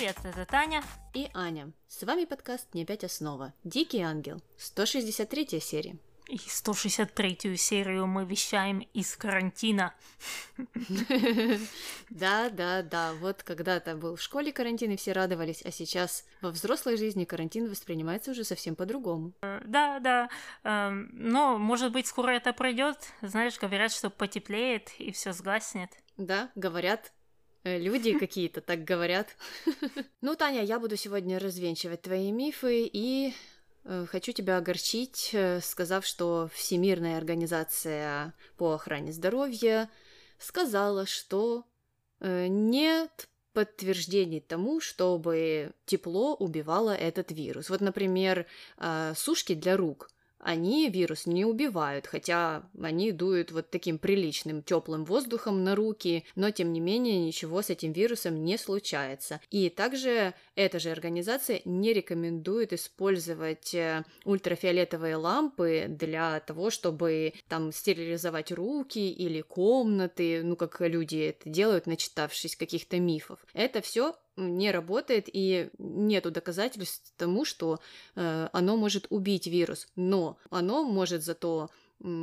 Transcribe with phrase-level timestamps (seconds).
[0.00, 0.82] Привет, это Таня
[1.12, 1.72] и Аня.
[1.86, 3.52] С вами подкаст «Не опять основа».
[3.64, 4.40] Дикий ангел.
[4.56, 5.98] 163 серия.
[6.26, 9.92] И 163-ю серию мы вещаем из карантина.
[12.08, 13.12] Да, да, да.
[13.20, 17.68] Вот когда-то был в школе карантин, и все радовались, а сейчас во взрослой жизни карантин
[17.68, 19.34] воспринимается уже совсем по-другому.
[19.42, 20.30] Да, да.
[20.64, 22.96] Эм, но, может быть, скоро это пройдет.
[23.20, 25.90] Знаешь, говорят, что потеплеет и все сгаснет.
[26.16, 27.12] Да, говорят,
[27.64, 29.36] люди какие-то так говорят.
[30.20, 33.34] Ну, Таня, я буду сегодня развенчивать твои мифы и
[33.84, 39.90] э, хочу тебя огорчить, э, сказав, что Всемирная организация по охране здоровья
[40.38, 41.64] сказала, что
[42.22, 47.70] нет подтверждений тому, чтобы тепло убивало этот вирус.
[47.70, 48.46] Вот, например,
[49.14, 55.64] сушки для рук– они вирус не убивают, хотя они дуют вот таким приличным теплым воздухом
[55.64, 59.40] на руки, но тем не менее ничего с этим вирусом не случается.
[59.50, 67.72] И также эта же организация не рекомендует использовать э, ультрафиолетовые лампы для того, чтобы там
[67.72, 73.38] стерилизовать руки или комнаты, ну как люди это делают, начитавшись каких-то мифов.
[73.52, 77.80] Это все не работает и нету доказательств тому, что
[78.14, 81.70] э, оно может убить вирус, но оно может зато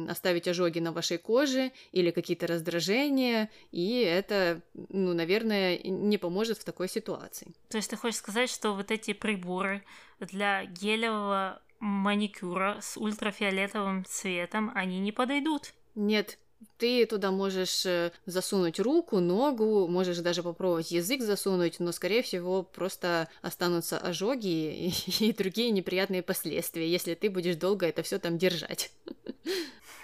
[0.10, 6.64] оставить ожоги на вашей коже или какие-то раздражения, и это, ну, наверное, не поможет в
[6.64, 7.54] такой ситуации.
[7.70, 9.84] То есть ты хочешь сказать, что вот эти приборы
[10.20, 15.74] для гелевого маникюра с ультрафиолетовым цветом, они не подойдут?
[15.94, 16.40] Нет,
[16.78, 22.64] ты туда можешь э, засунуть руку, ногу, можешь даже попробовать язык засунуть, но, скорее всего,
[22.64, 24.90] просто останутся ожоги и,
[25.26, 28.92] и другие неприятные последствия, если ты будешь долго это все там держать.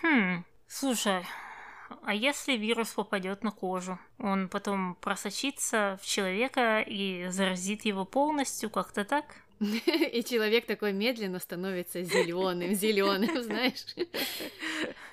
[0.01, 1.25] Хм, слушай,
[2.01, 8.69] а если вирус попадет на кожу, он потом просочится в человека и заразит его полностью,
[8.69, 9.25] как-то так?
[9.61, 13.85] И человек такой медленно становится зеленым, зеленым, знаешь.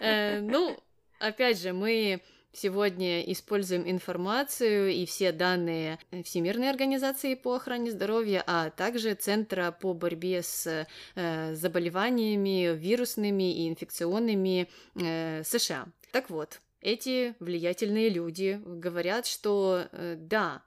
[0.01, 0.77] Э, ну,
[1.21, 2.23] Опять же, мы
[2.53, 9.93] сегодня используем информацию и все данные Всемирной организации по охране здоровья, а также Центра по
[9.93, 15.89] борьбе с э, заболеваниями вирусными и инфекционными э, США.
[16.11, 20.63] Так вот, эти влиятельные люди говорят, что э, да,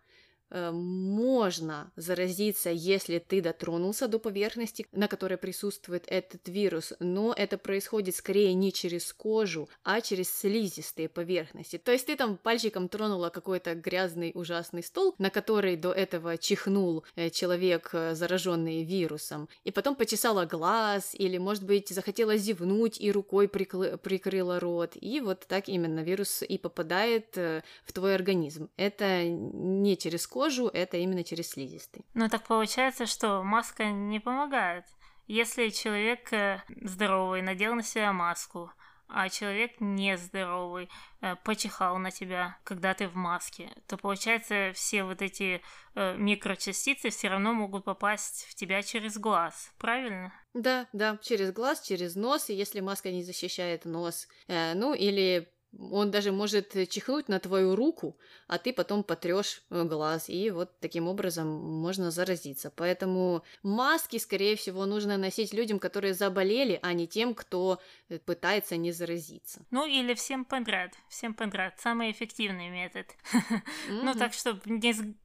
[0.53, 8.15] можно заразиться, если ты дотронулся до поверхности, на которой присутствует этот вирус, но это происходит
[8.15, 11.77] скорее не через кожу, а через слизистые поверхности.
[11.77, 17.03] То есть ты там пальчиком тронула какой-то грязный ужасный стол, на который до этого чихнул
[17.15, 23.11] э, человек, э, зараженный вирусом, и потом почесала глаз, или, может быть, захотела зевнуть и
[23.11, 28.69] рукой прикры- прикрыла рот, и вот так именно вирус и попадает в твой организм.
[28.77, 32.05] Это не через кожу, кожу, это именно через слизистый.
[32.13, 34.83] Ну так получается, что маска не помогает.
[35.25, 38.69] Если человек э, здоровый надел на себя маску,
[39.07, 40.89] а человек нездоровый
[41.21, 45.61] э, почихал на тебя, когда ты в маске, то получается все вот эти
[45.95, 50.33] э, микрочастицы все равно могут попасть в тебя через глаз, правильно?
[50.53, 56.11] Да, да, через глаз, через нос, и если маска не защищает нос, ну или он
[56.11, 58.17] даже может чихнуть на твою руку,
[58.47, 62.71] а ты потом потрешь э, глаз, и вот таким образом можно заразиться.
[62.75, 67.79] Поэтому маски, скорее всего, нужно носить людям, которые заболели, а не тем, кто
[68.09, 69.65] э, пытается не заразиться.
[69.71, 71.79] Ну или всем подряд, всем подряд.
[71.79, 73.07] Самый эффективный метод.
[73.89, 74.61] Ну так, чтобы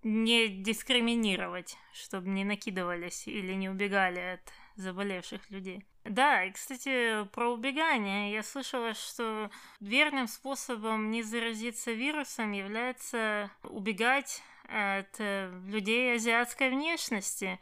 [0.03, 4.41] не дискриминировать, чтобы не накидывались или не убегали от
[4.79, 5.85] заболевших людей.
[6.05, 8.33] Да, и, кстати, про убегание.
[8.33, 9.51] Я слышала, что
[9.81, 17.59] верным способом не заразиться вирусом является убегать от э, людей азиатской внешности.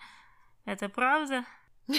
[0.64, 1.44] Это правда?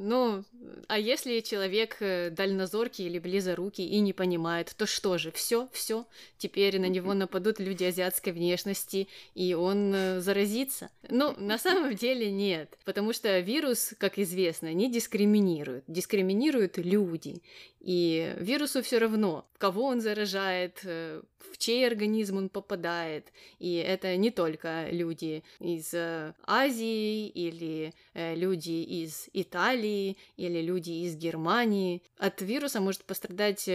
[0.00, 0.44] Ну,
[0.86, 6.06] а если человек э, дальнозоркий или близорукий и не понимает, то что же, все, все,
[6.36, 10.90] теперь на него нападут люди азиатской внешности, и он э, заразится?
[11.10, 17.42] Ну, на самом деле нет, потому что вирус, как известно, не дискриминирует, дискриминируют люди,
[17.80, 21.22] и вирусу все равно, кого он заражает, э,
[21.52, 23.32] в чей организм он попадает.
[23.58, 30.90] И это не только люди из э, Азии или э, люди из Италии или люди
[30.90, 32.02] из Германии.
[32.18, 33.68] От вируса может пострадать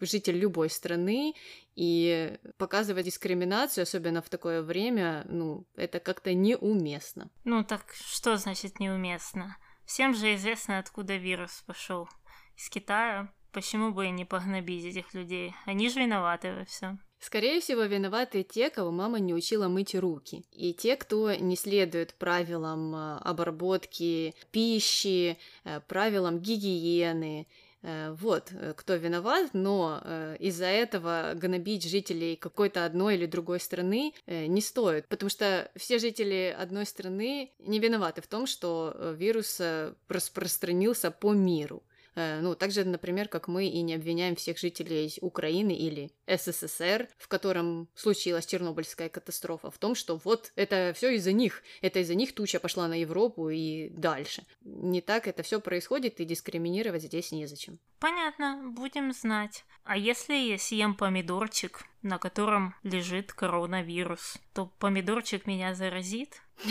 [0.00, 1.34] житель любой страны,
[1.76, 7.30] и показывать дискриминацию, особенно в такое время, ну, это как-то неуместно.
[7.44, 9.56] Ну так что значит неуместно?
[9.84, 12.08] Всем же известно, откуда вирус пошел
[12.56, 13.32] из Китая.
[13.52, 15.54] Почему бы и не погнобить этих людей?
[15.66, 17.00] Они же виноваты во всем.
[17.24, 20.44] Скорее всего, виноваты те, кого мама не учила мыть руки.
[20.52, 27.46] И те, кто не следует правилам э, обработки пищи, э, правилам гигиены,
[27.86, 30.00] Э, вот, кто виноват, но
[30.40, 36.56] из-за этого гнобить жителей какой-то одной или другой страны не стоит, потому что все жители
[36.58, 39.60] одной страны не виноваты в том, что вирус
[40.08, 41.82] распространился по миру.
[42.14, 47.28] Э, ну, также, например, как мы и не обвиняем всех жителей Украины или СССР, в
[47.28, 52.34] котором случилась Чернобыльская катастрофа, в том, что вот это все из-за них, это из-за них
[52.34, 54.44] туча пошла на Европу и дальше.
[54.62, 57.78] Не так это все происходит, и дискриминировать здесь незачем.
[57.98, 59.64] Понятно, будем знать.
[59.84, 66.42] А если я съем помидорчик, на котором лежит коронавирус, то помидорчик меня заразит?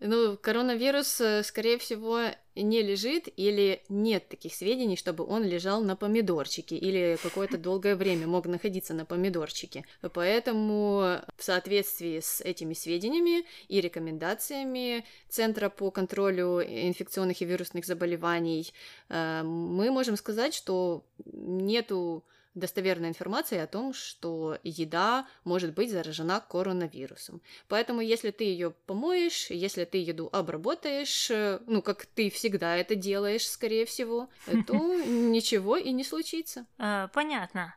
[0.00, 2.20] Ну, коронавирус, э, скорее всего,
[2.62, 8.26] не лежит или нет таких сведений, чтобы он лежал на помидорчике или какое-то долгое время
[8.26, 9.84] мог находиться на помидорчике.
[10.12, 18.72] Поэтому в соответствии с этими сведениями и рекомендациями Центра по контролю инфекционных и вирусных заболеваний
[19.08, 22.24] э, мы можем сказать, что нету
[22.54, 27.40] достоверной информации о том, что еда может быть заражена коронавирусом.
[27.68, 32.96] Поэтому, если ты ее помоешь, если ты еду обработаешь, э, ну, как ты всегда это
[32.96, 34.28] делаешь, скорее всего,
[34.66, 36.66] то ничего и не случится.
[36.78, 37.74] Э, понятно.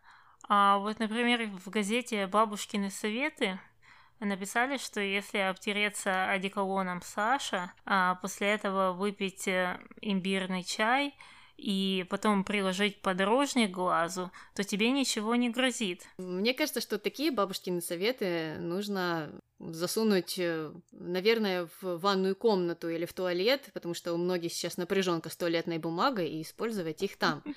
[0.50, 3.60] А вот, например, в газете «Бабушкины советы»
[4.20, 11.16] написали, что если обтереться одеколоном Саша, а после этого выпить э, имбирный чай–
[11.58, 16.04] и потом приложить подорожник глазу, то тебе ничего не грозит.
[16.18, 19.32] Мне кажется, что такие бабушкины советы нужно
[19.72, 25.30] засунуть, э, наверное, в ванную комнату или в туалет, потому что у многих сейчас напряженка
[25.30, 27.44] с туалетной бумагой, и использовать их там.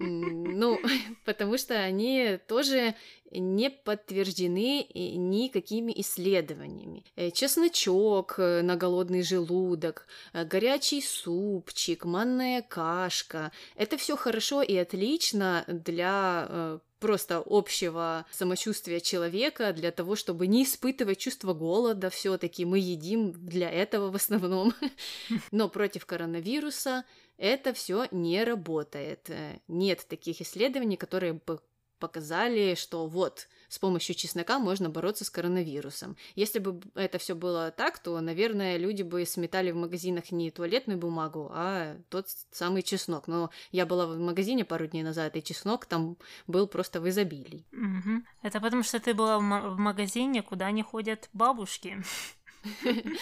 [0.00, 0.78] Ну,
[1.24, 2.94] потому что они тоже
[3.32, 7.04] не подтверждены никакими исследованиями.
[7.16, 15.64] Э, чесночок э, на голодный желудок, горячий супчик, манная кашка– это все хорошо и отлично
[15.66, 22.10] для просто общего самочувствия человека для того, чтобы не испытывать чувство голода.
[22.10, 24.74] Все-таки мы едим для этого в основном.
[25.50, 27.04] Но против коронавируса
[27.36, 29.30] это все не работает.
[29.68, 31.60] Нет таких исследований, которые бы
[31.98, 36.16] показали, что вот с помощью чеснока можно бороться с коронавирусом.
[36.34, 40.98] Если бы это все было так, то, наверное, люди бы сметали в магазинах не туалетную
[40.98, 43.28] бумагу, а тот самый чеснок.
[43.28, 46.16] Но я была в магазине пару дней назад, и чеснок там
[46.46, 47.66] был просто в изобилии.
[47.72, 48.22] Угу.
[48.42, 52.02] Это потому что ты была в магазине, куда не ходят бабушки.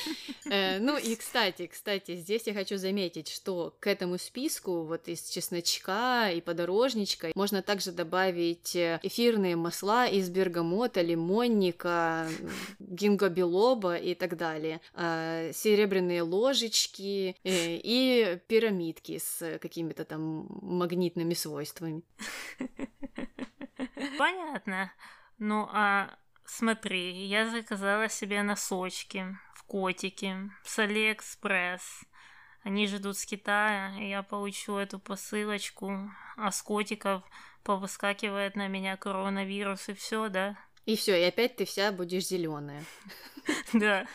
[0.49, 5.29] Э, ну и, кстати, кстати, здесь я хочу заметить, что к этому списку вот из
[5.29, 12.29] чесночка и подорожничка можно также добавить э, эфирные масла из бергамота, лимонника,
[12.79, 22.03] гингобилоба и так далее, а, серебряные ложечки э, и пирамидки с какими-то там магнитными свойствами.
[24.19, 24.93] Понятно.
[25.39, 26.17] Ну а
[26.47, 32.05] Смотри, я заказала себе носочки в котиках с Алиэкспресс.
[32.63, 37.23] Они ждут с Китая, и я получу эту посылочку, а с котиков
[37.65, 40.57] повыскакивает на меня коронавирус и все, да?
[40.85, 42.85] И все, и опять ты вся будешь зеленая.
[43.73, 44.09] Да.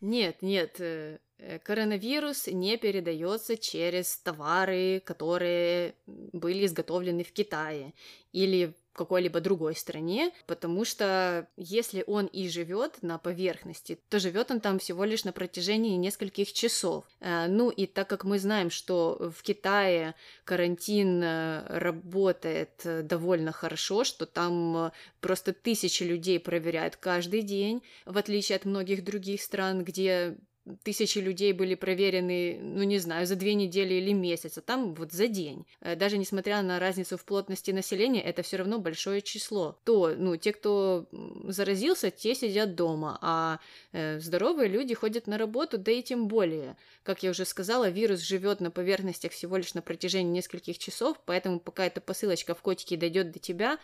[0.00, 1.18] Нет, нет, э,
[1.62, 7.92] коронавирус не передается через товары, которые были изготовлены в Китае
[8.32, 14.50] или в какой-либо другой стране, потому что если он и живет на поверхности, то живет
[14.50, 17.04] он там всего лишь на протяжении нескольких часов.
[17.20, 23.52] Э, ну и так как мы знаем, что в Китае карантин э, работает э, довольно
[23.52, 29.84] хорошо, что там просто тысячи людей проверяют каждый день, в отличие от многих других стран,
[29.84, 30.36] где
[30.82, 35.12] тысячи людей были проверены, ну не знаю, за две недели или месяц, а там вот
[35.12, 35.66] за день.
[35.80, 39.78] Э, даже несмотря на разницу в плотности населения, это все равно большое число.
[39.84, 41.06] То, ну, те, кто
[41.44, 43.58] заразился, те сидят дома, а
[43.92, 46.76] э, здоровые люди ходят на работу, да и тем более.
[47.02, 51.58] Как я уже сказала, вирус живет на поверхностях всего лишь на протяжении нескольких часов, поэтому
[51.58, 53.78] пока эта посылочка в котике дойдет до тебя,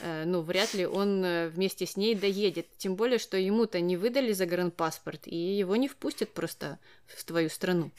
[0.00, 2.66] э, ну, вряд ли он э, вместе с ней доедет.
[2.76, 7.90] Тем более, что ему-то не выдали загранпаспорт, и его не впустят просто в твою страну.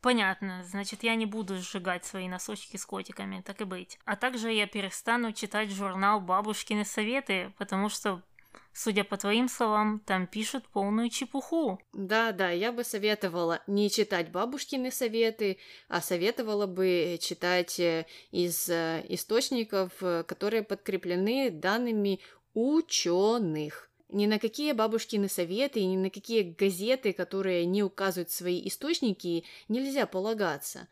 [0.00, 3.98] Понятно, значит, я не буду сжигать свои носочки с котиками, так и быть.
[4.04, 8.22] А также я перестану читать журнал «Бабушкины советы», потому что
[8.72, 11.80] судя по твоим словам, там пишут полную чепуху.
[11.92, 18.68] Да, да, я бы советовала не читать бабушкины советы, а советовала бы читать э, из
[18.68, 22.20] э, источников, э, которые подкреплены данными
[22.52, 23.90] ученых.
[24.14, 30.06] Ни на какие бабушкины советы, ни на какие газеты, которые не указывают свои источники, нельзя
[30.06, 30.86] полагаться.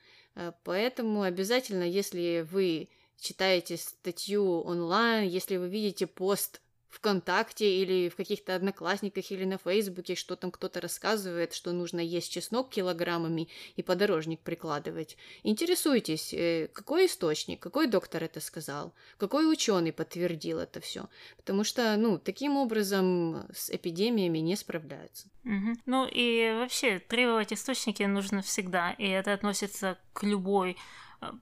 [0.64, 2.88] Поэтому обязательно, если вы
[3.20, 6.60] читаете статью онлайн, если вы видите пост
[6.92, 12.30] ВКонтакте или в каких-то одноклассниках или на Фейсбуке, что там кто-то рассказывает, что нужно есть
[12.30, 15.16] чеснок килограммами и подорожник прикладывать.
[15.42, 21.08] Интересуйтесь, э, какой источник, какой доктор это сказал, какой ученый подтвердил это все.
[21.36, 25.28] Потому что, ну, таким образом с эпидемиями не справляются.
[25.44, 25.78] Угу.
[25.86, 30.76] Ну и вообще требовать источники нужно всегда, и это относится к любой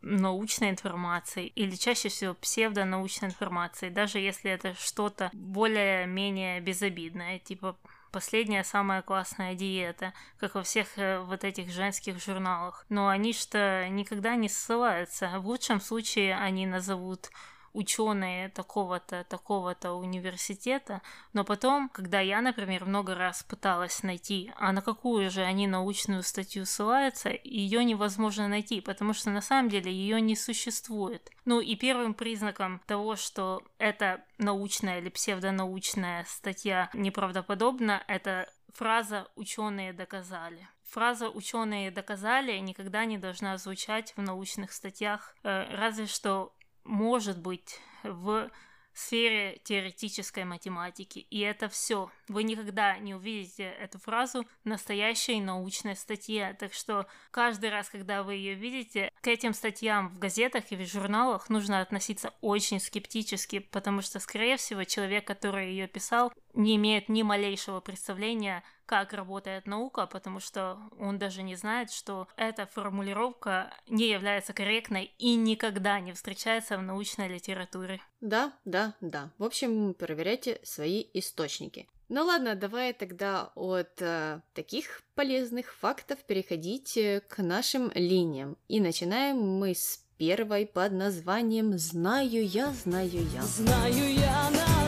[0.03, 7.77] научной информацией или чаще всего псевдонаучной информацией, даже если это что-то более-менее безобидное, типа
[8.11, 12.85] последняя самая классная диета, как во всех э, вот этих женских журналах.
[12.89, 15.39] Но они что никогда не ссылаются.
[15.39, 17.31] В лучшем случае они назовут
[17.73, 24.83] ученые такого-то, такого-то университета, но потом, когда я, например, много раз пыталась найти, а на
[24.83, 30.21] какую же они научную статью ссылаются, ее невозможно найти, потому что на самом деле ее
[30.21, 31.31] не существует.
[31.45, 39.93] Ну и первым признаком того, что это научная или псевдонаучная статья неправдоподобна, это фраза «ученые
[39.93, 40.69] доказали».
[40.91, 46.53] Фраза «ученые доказали» никогда не должна звучать в научных статьях, э, разве что
[46.85, 48.51] может быть в
[48.93, 51.21] сфере теоретической математики.
[51.31, 52.11] И это все.
[52.29, 56.57] Вы никогда не увидите эту фразу в настоящей научной статье.
[56.59, 60.91] Так что каждый раз, когда вы ее видите, к этим статьям в газетах или в
[60.91, 67.09] журналах нужно относиться очень скептически, потому что, скорее всего, человек, который ее писал, не имеет
[67.09, 73.73] ни малейшего представления, как работает наука, потому что он даже не знает, что эта формулировка
[73.88, 78.00] не является корректной и никогда не встречается в научной литературе.
[78.21, 79.30] Да, да, да.
[79.38, 81.87] В общем, проверяйте свои источники.
[82.09, 88.57] Ну ладно, давай тогда от э, таких полезных фактов переходить к нашим линиям.
[88.66, 93.42] И начинаем мы с первой под названием «Знаю я, знаю я».
[93.42, 94.80] Знаю я на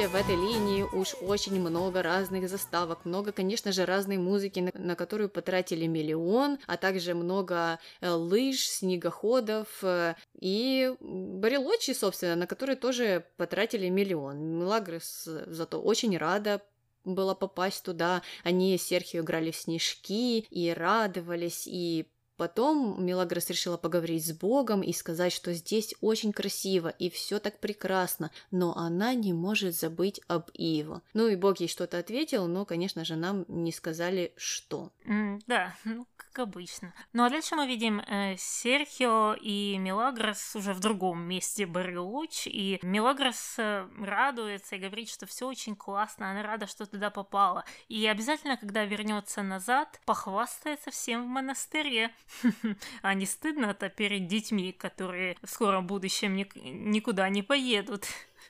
[0.00, 4.70] здесь, в этой линии, уж очень много разных заставок, много, конечно же, разной музыки, на,
[4.74, 12.46] на которую потратили миллион, а также много э, лыж, снегоходов э, и барелочи, собственно, на
[12.46, 14.38] которые тоже потратили миллион.
[14.58, 16.62] Мелагрос зато очень рада
[17.04, 18.22] была попасть туда.
[18.42, 22.06] Они с Серхио играли в снежки и радовались, и
[22.40, 27.60] Потом Мелагрос решила поговорить с Богом и сказать, что здесь очень красиво и все так
[27.60, 31.02] прекрасно, но она не может забыть об Иво.
[31.12, 34.90] Ну и Бог ей что-то ответил, но, конечно же, нам не сказали, что.
[35.04, 36.94] Mm, да, ну как обычно.
[37.12, 42.78] Ну а дальше мы видим э, Серхио и Мелагрос уже в другом месте Барелуч, и
[42.80, 47.66] Мелагрос э, радуется и говорит, что все очень классно, она рада, что туда попала.
[47.88, 52.14] И обязательно, когда вернется назад, похвастается всем в монастыре.
[53.02, 58.06] А не стыдно-то перед детьми, которые в скором будущем никуда не поедут.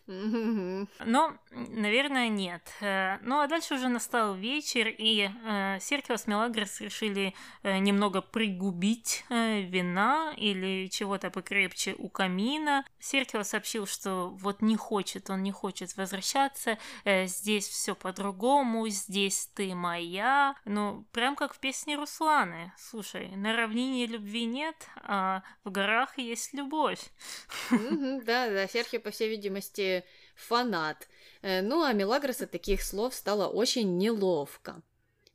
[0.06, 2.62] Но, наверное, нет.
[2.80, 8.20] Э, ну а дальше уже настал вечер, и э, Серхио с Мелагрос решили э, немного
[8.20, 12.84] пригубить вина или чего-то покрепче у камина.
[12.98, 19.74] Серхио сообщил, что вот не хочет, он не хочет возвращаться, здесь все по-другому, здесь ты
[19.74, 20.54] моя.
[20.64, 22.72] Ну, прям как в песне Русланы.
[22.76, 27.00] Слушай, на равнине любви нет, а в горах есть любовь.
[27.70, 29.79] Да, да, Серхио, по всей видимости,
[30.34, 31.08] фанат.
[31.42, 34.82] Э, ну, а Мелагрос от таких слов стало очень неловко.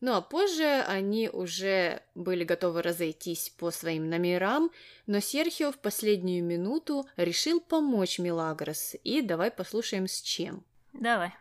[0.02, 4.70] Ну а позже они уже были готовы разойтись по своим номерам,
[5.08, 8.96] но Серхио в последнюю минуту решил помочь Мелагрос.
[9.04, 10.66] И давай послушаем с чем.
[10.94, 11.34] Давай.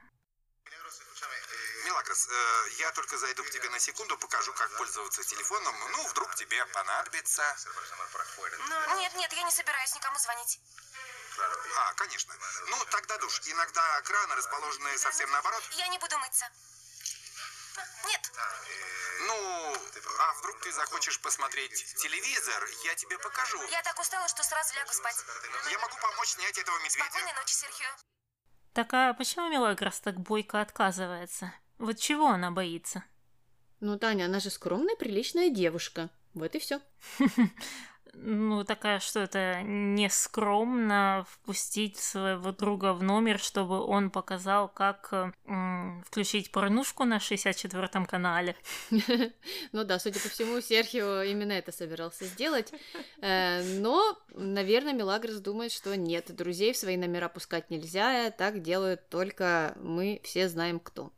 [1.85, 5.75] Мелагрос, э, я только зайду к тебе на секунду, покажу, как пользоваться телефоном.
[5.93, 7.43] Ну, вдруг тебе понадобится.
[8.71, 10.61] Ну, нет, нет, я не собираюсь никому звонить.
[11.39, 12.35] А, конечно.
[12.69, 13.41] Ну, тогда душ.
[13.47, 15.63] Иногда краны расположены совсем наоборот.
[15.77, 16.47] Я не буду мыться.
[18.07, 18.33] Нет.
[19.27, 19.77] Ну,
[20.21, 22.69] а вдруг ты захочешь посмотреть телевизор?
[22.85, 23.63] Я тебе покажу.
[23.69, 25.17] Я так устала, что сразу лягу спать.
[25.71, 27.05] Я могу помочь снять этого медведя.
[27.05, 27.89] Спокойной ночи, Серхио.
[28.73, 31.53] Так а почему Мелагрос так бойко отказывается?
[31.79, 33.05] Вот чего она боится?
[33.81, 36.11] Ну, Таня, она же скромная, приличная девушка.
[36.35, 36.81] Вот и все.
[38.17, 45.33] ну, такая, что это не скромно впустить своего друга в номер, чтобы он показал, как
[45.47, 48.57] м, включить порнушку на 64-м канале.
[49.73, 52.73] Ну да, судя по всему, Серхио именно это собирался сделать.
[53.21, 59.09] Э, но, наверное, Мелагрос думает, что нет, друзей в свои номера пускать нельзя, так делают
[59.09, 61.13] только мы все знаем кто.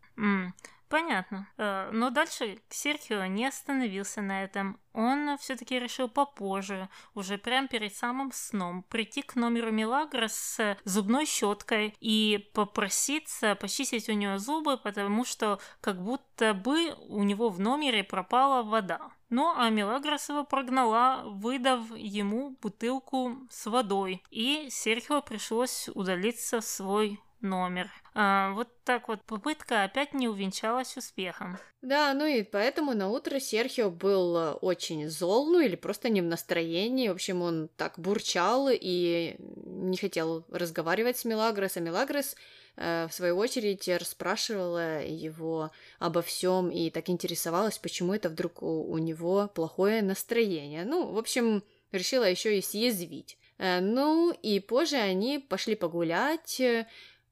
[0.89, 1.49] Понятно.
[1.57, 4.79] Э, но дальше Серхио не остановился на этом.
[4.93, 11.27] Он все-таки решил попозже, уже прямо перед самым сном, прийти к номеру Милагра с зубной
[11.27, 17.59] щеткой и попроситься почистить у нее зубы, потому что как будто бы у него в
[17.59, 19.11] номере пропала вода.
[19.29, 26.65] Ну, а Мелагрос его прогнала, выдав ему бутылку с водой, и Серхио пришлось удалиться в
[26.65, 27.91] свой номер.
[28.15, 31.59] А, вот так вот попытка опять не увенчалась успехом.
[31.83, 36.21] Да, ну и поэтому на утро Серхио был э, очень зол, ну или просто не
[36.21, 37.09] в настроении.
[37.09, 42.37] В общем, он так бурчал и не хотел разговаривать с Мелагрос, а Мелагрос
[42.77, 48.99] э, в свою очередь расспрашивала его обо всем и так интересовалась, почему это вдруг у,
[48.99, 50.85] него плохое настроение.
[50.85, 51.63] Ну, в общем,
[51.93, 53.39] решила еще и съязвить.
[53.59, 56.61] Э, ну и позже они пошли погулять,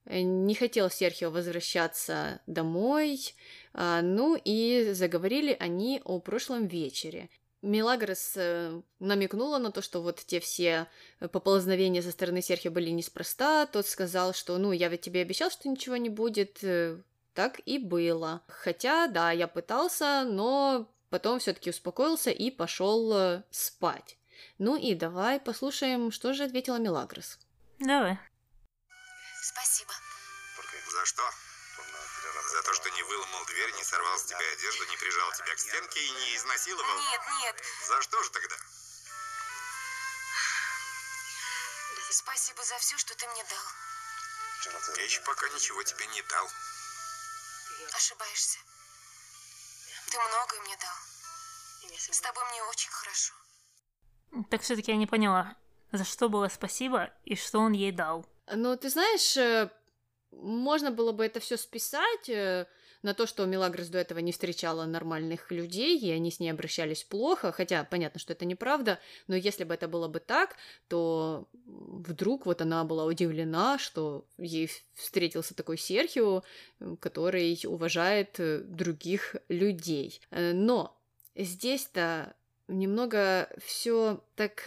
[0.06, 3.34] не хотел Серхио возвращаться домой,
[3.72, 7.30] а, ну и заговорили они о прошлом вечере.
[7.62, 10.86] Мелагрос э, намекнула на то, что вот те все
[11.32, 13.64] поползновения со стороны Серхио были неспроста.
[13.64, 16.58] Тот сказал, что ну я ведь тебе обещал, что ничего не будет.
[16.62, 16.98] Э,
[17.32, 18.42] так и было.
[18.48, 24.18] Хотя, да, я пытался, но потом все-таки успокоился и пошел спать.
[24.58, 27.38] Ну и давай послушаем, что же ответила Мелагрос.
[27.80, 28.18] Давай.
[29.44, 29.92] Спасибо.
[30.90, 31.30] За что?
[32.52, 35.58] За то, что не выломал дверь, не сорвал с тебя одежду, не прижал тебя к
[35.58, 36.98] стенке и не изнасиловал?
[36.98, 37.62] Нет, нет.
[37.86, 38.56] За что же тогда?
[42.10, 44.94] Спасибо за все, что ты мне дал.
[44.96, 46.48] Я еще пока ничего тебе не дал.
[47.92, 48.58] Ошибаешься.
[50.10, 50.96] Ты многое мне дал.
[51.98, 53.34] С тобой мне очень хорошо.
[54.50, 55.54] Так все-таки я не поняла,
[55.92, 58.26] за что было спасибо и что он ей дал.
[58.52, 59.70] Ну, ты знаешь, э,
[60.32, 62.66] можно было бы это все списать э,
[63.02, 67.04] на то, что Мелагрос до этого не встречала нормальных людей, и они с ней обращались
[67.04, 70.56] плохо, хотя понятно, что это неправда, но если бы это было бы так,
[70.88, 76.42] то вдруг вот она была удивлена, что ей встретился такой Серхио,
[77.00, 80.20] который уважает э, других людей.
[80.30, 80.98] Но
[81.34, 82.34] здесь-то
[82.68, 84.66] немного все так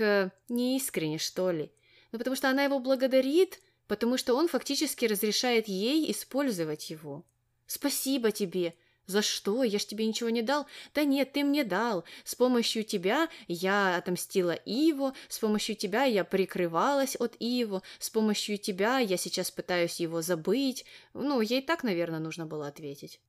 [0.50, 1.72] неискренне, что ли.
[2.12, 7.26] Ну, потому что она его благодарит, потому что он фактически разрешает ей использовать его.
[7.66, 8.74] «Спасибо тебе!»
[9.08, 9.64] «За что?
[9.64, 12.04] Я ж тебе ничего не дал?» «Да нет, ты мне дал.
[12.26, 18.58] С помощью тебя я отомстила Иву, с помощью тебя я прикрывалась от Иву, с помощью
[18.58, 20.86] тебя я сейчас пытаюсь его забыть».
[21.14, 23.22] Ну, ей так, наверное, нужно было ответить.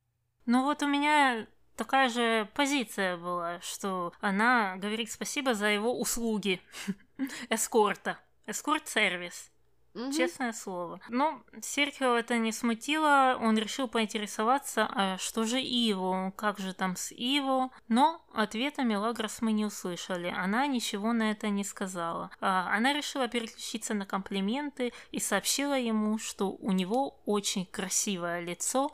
[0.45, 6.59] Ну вот у меня такая же позиция была, что она говорит спасибо за его услуги
[7.49, 9.49] эскорта, эскорт-сервис.
[9.93, 10.11] Угу.
[10.11, 10.99] Честное слово.
[11.09, 16.95] Но Серхио это не смутило, он решил поинтересоваться, а что же Иво, как же там
[16.95, 17.71] с Иво?
[17.87, 22.29] Но ответа Мелагрос мы не услышали, она ничего на это не сказала.
[22.39, 28.91] А она решила переключиться на комплименты и сообщила ему, что у него очень красивое лицо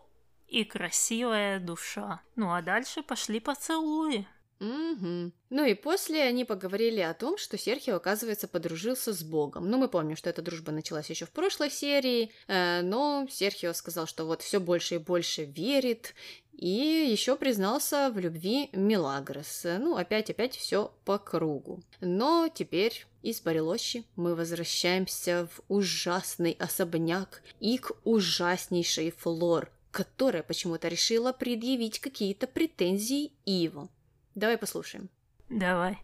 [0.48, 2.22] и красивая душа.
[2.36, 4.28] Ну а дальше пошли поцелуи.
[4.60, 5.32] Угу.
[5.50, 9.70] Ну и после они поговорили о том, что Серхио, оказывается, подружился с Богом.
[9.70, 14.08] Ну, мы помним, что эта дружба началась еще в прошлой серии, э, но Серхио сказал,
[14.08, 16.14] что вот все больше и больше верит,
[16.54, 16.70] и
[17.12, 19.64] еще признался в любви Милагрос.
[19.66, 21.84] Ну, опять-опять все по кругу.
[22.00, 30.88] Но теперь из Барелощи мы возвращаемся в ужасный особняк и к ужаснейшей Флор, которая почему-то
[30.88, 33.90] решила предъявить какие-то претензии Иву.
[34.36, 35.10] Давай послушаем.
[35.50, 36.04] Давай.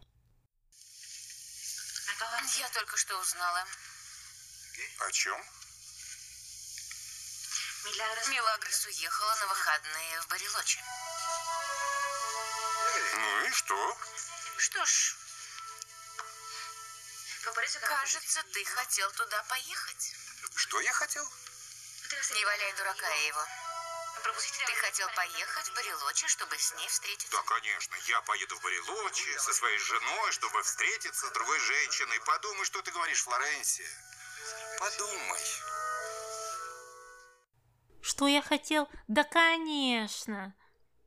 [2.58, 3.66] Я только что узнала.
[5.00, 5.38] О чем?
[8.30, 10.80] Милагрос уехала на выходные в Барелочи.
[13.16, 13.98] Ну и что?
[14.58, 15.16] Что ж,
[17.82, 20.16] кажется, ты хотел туда поехать.
[20.56, 21.26] Что я хотел?
[22.36, 23.46] Не валяй дурака его.
[24.66, 27.32] Ты хотел поехать в Барелочи, чтобы с ней встретиться?
[27.32, 27.96] Да, конечно.
[28.08, 32.20] Я поеду в Барелочи со своей женой, чтобы встретиться с другой женщиной.
[32.26, 33.88] Подумай, что ты говоришь, Флоренция.
[34.80, 35.42] Подумай.
[38.02, 38.90] Что я хотел?
[39.08, 40.56] Да, конечно.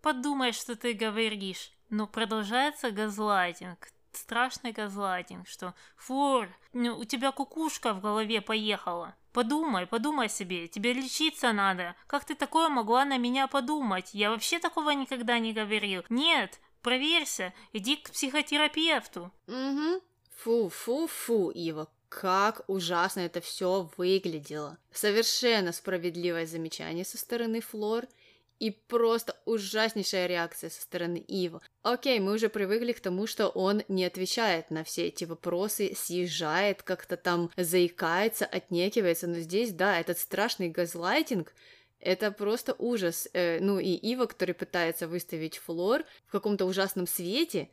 [0.01, 1.73] Подумай, что ты говоришь.
[1.91, 9.15] Но продолжается газлайтинг страшный газлайтинг, что «Флор, у тебя кукушка в голове поехала».
[9.35, 11.97] Подумай, подумай себе, тебе лечиться надо.
[12.07, 14.11] Как ты такое могла на меня подумать?
[14.13, 16.05] Я вообще такого никогда не говорил.
[16.09, 19.33] Нет, проверься, иди к психотерапевту.
[19.49, 20.03] Угу.
[20.45, 24.79] Фу-фу-фу, Ива, как ужасно это все выглядело.
[24.93, 28.07] Совершенно справедливое замечание со стороны Флор–
[28.59, 31.61] и просто ужаснейшая реакция со стороны Ива.
[31.83, 36.83] Окей, мы уже привыкли к тому, что он не отвечает на все эти вопросы, съезжает,
[36.83, 41.53] как-то там заикается, отнекивается, но здесь, да, этот страшный газлайтинг,
[42.01, 43.29] это просто ужас.
[43.33, 47.71] Э, ну и Ива, который пытается выставить Флор в каком-то ужасном свете,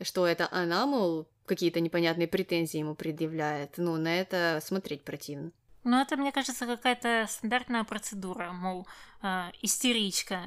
[0.00, 3.74] что это она, мол, какие-то непонятные претензии ему предъявляет.
[3.78, 5.52] Ну, на это смотреть противно.
[5.88, 8.86] Ну, это, мне кажется, какая-то стандартная процедура, мол,
[9.22, 10.42] э, истеричка,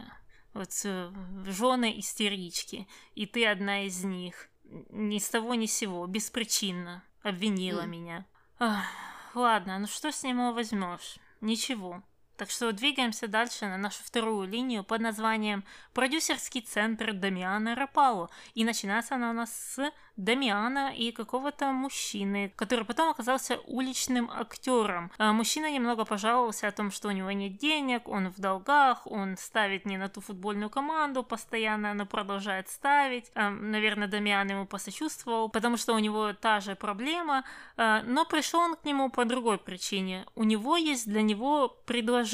[0.54, 1.12] вот э,
[1.46, 4.50] жены истерички, и ты одна из них.
[4.64, 7.88] Ни с того ни с сего, беспричинно обвинила mm.
[7.88, 8.26] меня.
[8.60, 8.86] Ах,
[9.34, 11.18] ладно, ну что с него возьмешь?
[11.42, 12.04] Ничего.
[12.42, 18.32] Так что двигаемся дальше на нашу вторую линию под названием «Продюсерский центр Дамиана Рапало».
[18.56, 25.12] И начинается она у нас с Дамиана и какого-то мужчины, который потом оказался уличным актером.
[25.20, 29.38] А мужчина немного пожаловался о том, что у него нет денег, он в долгах, он
[29.38, 33.32] ставит не на ту футбольную команду постоянно, но продолжает ставить.
[33.36, 37.44] А, наверное, Дамиан ему посочувствовал, потому что у него та же проблема,
[37.78, 40.26] а, но пришел он к нему по другой причине.
[40.34, 42.31] У него есть для него предложение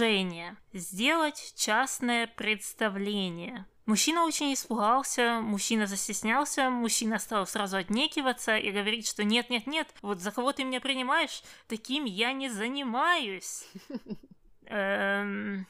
[0.73, 3.65] сделать частное представление.
[3.85, 10.31] Мужчина очень испугался, мужчина застеснялся, мужчина стал сразу отнекиваться и говорить, что нет-нет-нет, вот за
[10.31, 13.65] кого ты меня принимаешь, таким я не занимаюсь.
[14.69, 15.65] Эм,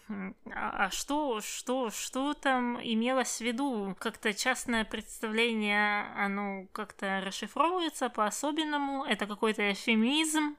[0.52, 3.96] а, а что, что, что там имелось в виду?
[4.00, 9.06] Как-то частное представление, оно как-то расшифровывается по-особенному?
[9.06, 10.58] Это какой-то эфемизм?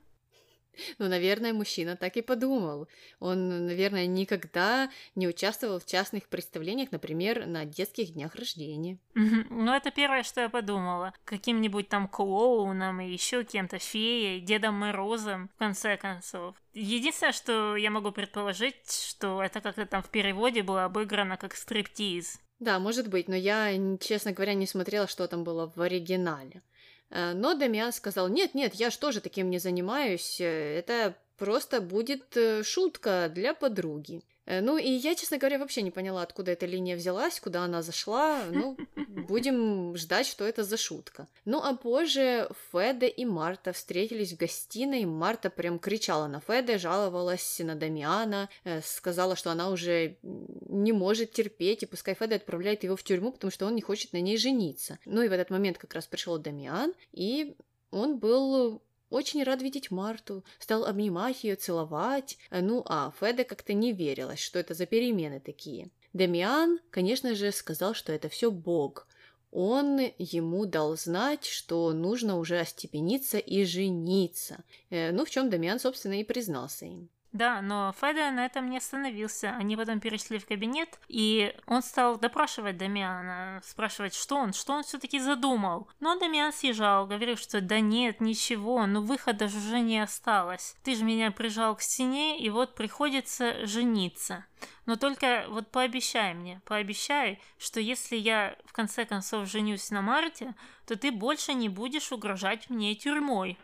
[0.98, 2.88] Ну, наверное, мужчина так и подумал.
[3.20, 8.98] Он, наверное, никогда не участвовал в частных представлениях, например, на детских днях рождения.
[9.14, 11.12] Ну, это первое, что я подумала.
[11.24, 16.56] Каким-нибудь там клоуном и еще кем-то, феей, Дедом Морозом, в конце концов.
[16.74, 22.40] Единственное, что я могу предположить, что это как-то там в переводе было обыграно как стриптиз.
[22.60, 26.62] Да, может быть, но я, честно говоря, не смотрела, что там было в оригинале.
[27.10, 32.36] Э, но Дамиан сказал, нет-нет, я ж тоже таким не занимаюсь, э, это просто будет
[32.36, 34.22] э, шутка для подруги.
[34.50, 38.44] Ну и я, честно говоря, вообще не поняла, откуда эта линия взялась, куда она зашла.
[38.50, 38.78] Ну,
[39.28, 41.28] будем ждать, что это за шутка.
[41.44, 45.04] Ну а позже Феда и Марта встретились в гостиной.
[45.04, 48.48] Марта прям кричала на Феда, жаловалась на Дамиана,
[48.82, 53.50] сказала, что она уже не может терпеть, и пускай Феда отправляет его в тюрьму, потому
[53.50, 54.98] что он не хочет на ней жениться.
[55.04, 57.54] Ну и в этот момент как раз пришел Дамиан, и
[57.90, 62.38] он был очень рад видеть Марту, стал обнимать ее, целовать.
[62.50, 65.90] Ну, а Феда как-то не верилась, что это за перемены такие.
[66.12, 69.06] Дамиан, конечно же, сказал, что это все Бог.
[69.50, 74.62] Он ему дал знать, что нужно уже остепениться и жениться.
[74.90, 77.08] Э, ну, в чем Дамиан, собственно, и признался им.
[77.32, 79.50] Да, но Феда на этом не остановился.
[79.50, 84.82] Они потом перешли в кабинет, и он стал допрашивать Дамиана, спрашивать, что он, что он
[84.82, 85.88] все-таки задумал.
[86.00, 90.74] Но Дамиан съезжал, говорил, что да нет, ничего, ну выхода же уже не осталось.
[90.82, 94.46] Ты же меня прижал к стене, и вот приходится жениться.
[94.86, 100.54] Но только вот пообещай мне, пообещай, что если я в конце концов женюсь на Марте,
[100.86, 103.58] то ты больше не будешь угрожать мне тюрьмой.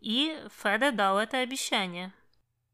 [0.00, 2.12] И Феда дал это обещание.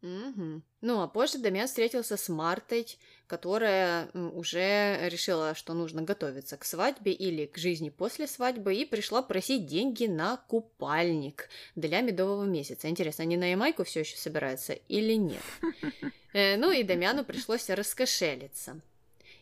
[0.03, 0.63] Угу.
[0.83, 2.87] Ну, а позже Дамиан встретился с Мартой,
[3.27, 9.23] которая уже решила, что нужно готовиться к свадьбе или к жизни после свадьбы, и пришла
[9.23, 12.89] просить деньги на купальник для медового месяца.
[12.89, 15.43] Интересно, они на Ямайку все еще собираются или нет?
[16.33, 18.83] Э, ну и Дамиану пришлось раскошелиться.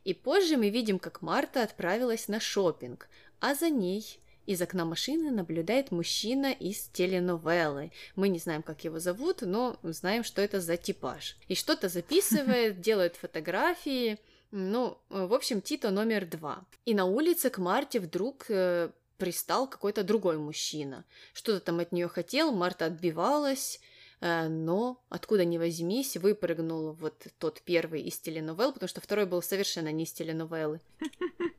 [0.05, 3.09] И позже мы видим, как Марта отправилась на шопинг,
[3.41, 7.93] а за ней из окна машины наблюдает мужчина из теленовеллы.
[8.17, 11.37] Мы не знаем, как его зовут, но знаем, что это за типаж.
[11.49, 14.19] И что-то записывает, делает фотографии.
[14.51, 16.65] Ну, в общем, Тито номер два.
[16.85, 21.05] И на улице к Марте вдруг э, пристал какой-то другой мужчина.
[21.33, 23.81] Что-то там от нее хотел, Марта отбивалась.
[24.25, 29.43] Э, но откуда ни возьмись, выпрыгнул вот тот первый из теленовелл, потому что второй был
[29.43, 30.81] совершенно не из теленовеллы,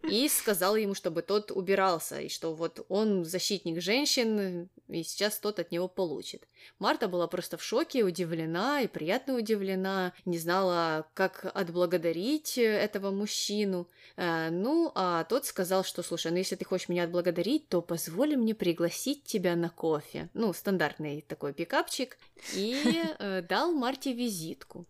[0.10, 5.60] и сказал ему, чтобы тот убирался, и что вот он защитник женщин, и сейчас тот
[5.60, 6.48] от него получит.
[6.80, 13.88] Марта была просто в шоке, удивлена и приятно удивлена, не знала, как отблагодарить этого мужчину.
[14.16, 18.36] Э, ну, а тот сказал, что, слушай, ну если ты хочешь меня отблагодарить, то позволь
[18.36, 20.30] мне пригласить тебя на кофе.
[20.34, 22.18] Ну, стандартный такой пикапчик.
[22.56, 24.86] И э, дал Марте визитку.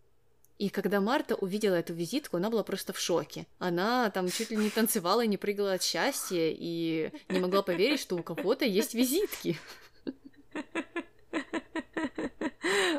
[0.58, 3.46] И когда Марта увидела эту визитку, она была просто в шоке.
[3.60, 8.00] Она там чуть ли не танцевала и не прыгала от счастья и не могла поверить,
[8.00, 9.58] что у кого-то есть визитки.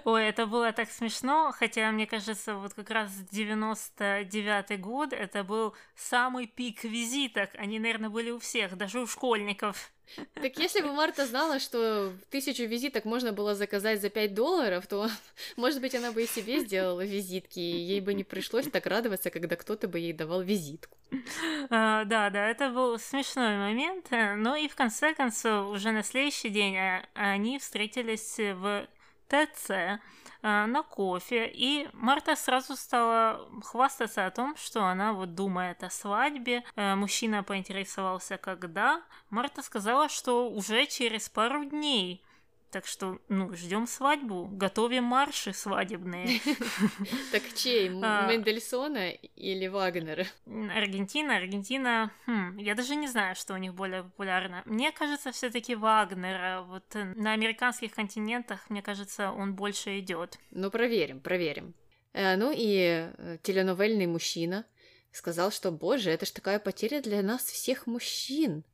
[0.06, 5.74] Ой, это было так смешно, хотя, мне кажется, вот как раз 99-й год, это был
[5.96, 9.90] самый пик визиток, они, наверное, были у всех, даже у школьников.
[10.34, 15.10] Так если бы Марта знала, что тысячу визиток можно было заказать за 5 долларов, то,
[15.56, 19.30] может быть, она бы и себе сделала визитки, и ей бы не пришлось так радоваться,
[19.30, 20.96] когда кто-то бы ей давал визитку.
[21.68, 26.50] А, да, да, это был смешной момент, но и в конце концов, уже на следующий
[26.50, 28.86] день а, они встретились в
[29.28, 30.00] ТЦ,
[30.48, 35.90] Э, на кофе, и Марта сразу стала хвастаться о том, что она вот думает о
[35.90, 36.62] свадьбе.
[36.76, 39.02] Э, мужчина поинтересовался, когда.
[39.30, 42.22] Марта сказала, что уже через пару дней.
[42.76, 46.42] Так что, ну, ждем свадьбу, готовим марши свадебные.
[47.32, 47.90] Так чей?
[48.02, 48.28] А.
[48.28, 50.26] Мендельсона или Вагнера?
[50.44, 52.10] Аргентина, Аргентина.
[52.26, 54.62] Хм, я даже не знаю, что у них более популярно.
[54.66, 56.66] Мне кажется, все-таки Вагнера.
[56.68, 60.38] Вот э, на американских континентах, мне кажется, он больше идет.
[60.50, 61.74] Ну, проверим, проверим.
[62.12, 64.66] Э, ну и э, теленовельный мужчина
[65.12, 68.64] сказал, что, боже, это ж такая потеря для нас всех мужчин.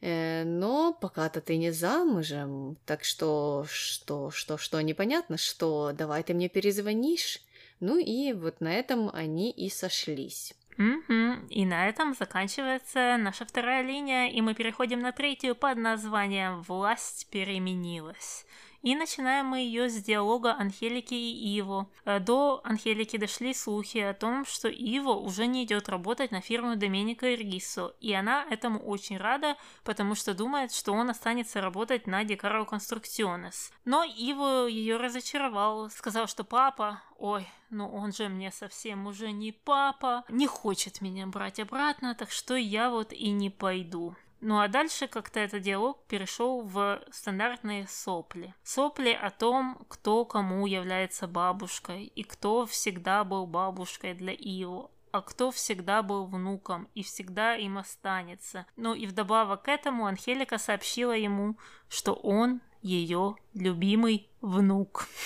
[0.00, 6.34] Э, но пока-то ты не замужем, так что, что, что, что, непонятно, что, давай ты
[6.34, 7.40] мне перезвонишь.
[7.80, 10.54] Ну и вот на этом они и сошлись.
[10.78, 11.48] Угу.
[11.50, 17.28] И на этом заканчивается наша вторая линия, и мы переходим на третью под названием «Власть
[17.30, 18.46] переменилась».
[18.82, 21.90] И начинаем мы ее с диалога Анхелики и Иво.
[22.06, 26.76] Э, до Анхелики дошли слухи о том, что Иво уже не идет работать на фирму
[26.76, 32.24] Доменика Иргисо, и она этому очень рада, потому что думает, что он останется работать на
[32.24, 33.70] Декаро Конструкционес.
[33.84, 39.52] Но Иво ее разочаровал, сказал, что папа, ой, ну он же мне совсем уже не
[39.52, 44.16] папа, не хочет меня брать обратно, так что я вот и не пойду.
[44.40, 48.54] Ну а дальше как-то этот диалог перешел в стандартные сопли.
[48.62, 55.20] Сопли о том, кто кому является бабушкой, и кто всегда был бабушкой для Ио, а
[55.22, 58.66] кто всегда был внуком и всегда им останется.
[58.76, 65.06] Ну и вдобавок к этому Анхелика сообщила ему, что он ее любимый внук.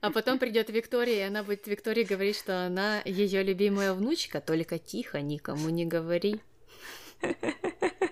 [0.00, 4.78] А потом придет Виктория, и она будет Виктории говорить, что она ее любимая внучка, только
[4.78, 6.40] тихо, никому не говори.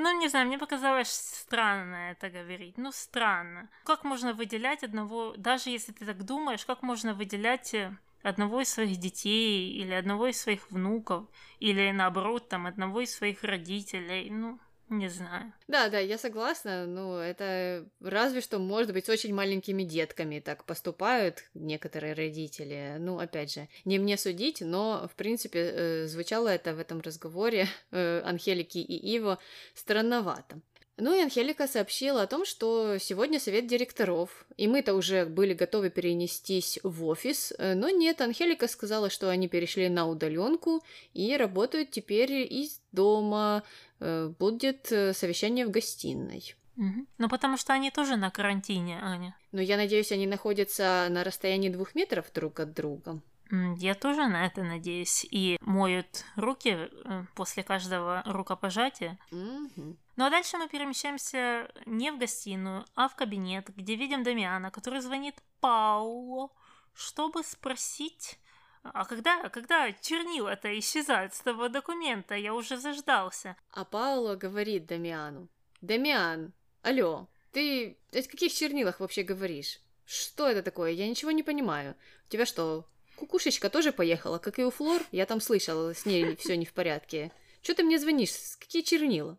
[0.00, 2.78] Ну, не знаю, мне показалось странно это говорить.
[2.78, 3.68] Ну, странно.
[3.84, 8.68] Как можно выделять одного, даже если ты так думаешь, как можно выделять э, одного из
[8.68, 11.26] своих детей или одного из своих внуков,
[11.58, 14.30] или наоборот, там, одного из своих родителей?
[14.30, 15.52] Ну, не знаю.
[15.66, 16.86] Да, да, я согласна.
[16.86, 22.96] Ну, это разве что, может быть, с очень маленькими детками так поступают некоторые родители.
[22.98, 27.68] Ну, опять же, не мне судить, но, в принципе, э, звучало это в этом разговоре
[27.90, 29.38] э, Анхелики и Иво
[29.74, 30.60] странновато.
[31.00, 35.90] Ну и Анхелика сообщила о том, что сегодня совет директоров, и мы-то уже были готовы
[35.90, 40.82] перенестись в офис, э, но нет, Анхелика сказала, что они перешли на удаленку
[41.14, 43.62] и работают теперь из дома,
[44.00, 46.56] э, будет э, совещание в гостиной.
[46.76, 47.06] Угу.
[47.18, 49.36] Ну, потому что они тоже на карантине, Аня.
[49.52, 53.20] Но я надеюсь, они находятся на расстоянии двух метров друг от друга.
[53.50, 55.26] Я тоже на это надеюсь.
[55.30, 59.18] И моют руки э, после каждого рукопожатия.
[59.30, 59.96] Mm-hmm.
[60.16, 65.00] Ну а дальше мы перемещаемся не в гостиную, а в кабинет, где видим Дамиана, который
[65.00, 66.50] звонит Пауло,
[66.94, 68.38] чтобы спросить...
[68.82, 72.34] А когда, когда чернила-то исчезают с того документа?
[72.34, 73.56] Я уже заждался.
[73.72, 75.48] А Пауло говорит Дамиану.
[75.80, 79.80] Дамиан, алло, ты о каких чернилах вообще говоришь?
[80.04, 80.92] Что это такое?
[80.92, 81.96] Я ничего не понимаю.
[82.26, 82.86] У тебя что,
[83.18, 85.02] Кукушечка тоже поехала, как и у Флор.
[85.10, 87.32] Я там слышала, с ней все не в порядке.
[87.62, 88.30] Что ты мне звонишь?
[88.60, 89.36] Какие чернила?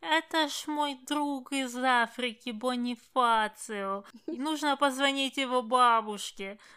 [0.00, 4.04] это ж мой друг из Африки, Бонифацио.
[4.26, 6.58] Нужно позвонить его бабушке.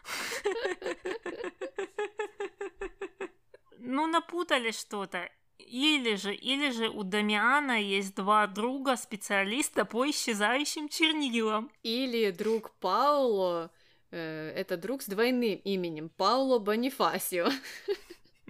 [3.90, 5.30] Ну, напутали что-то.
[5.60, 11.72] Или же, или же у Дамиана есть два друга специалиста по исчезающим чернилам.
[11.84, 13.72] Или друг Пауло,
[14.12, 17.50] э, это друг с двойным именем, Пауло Бонифасио.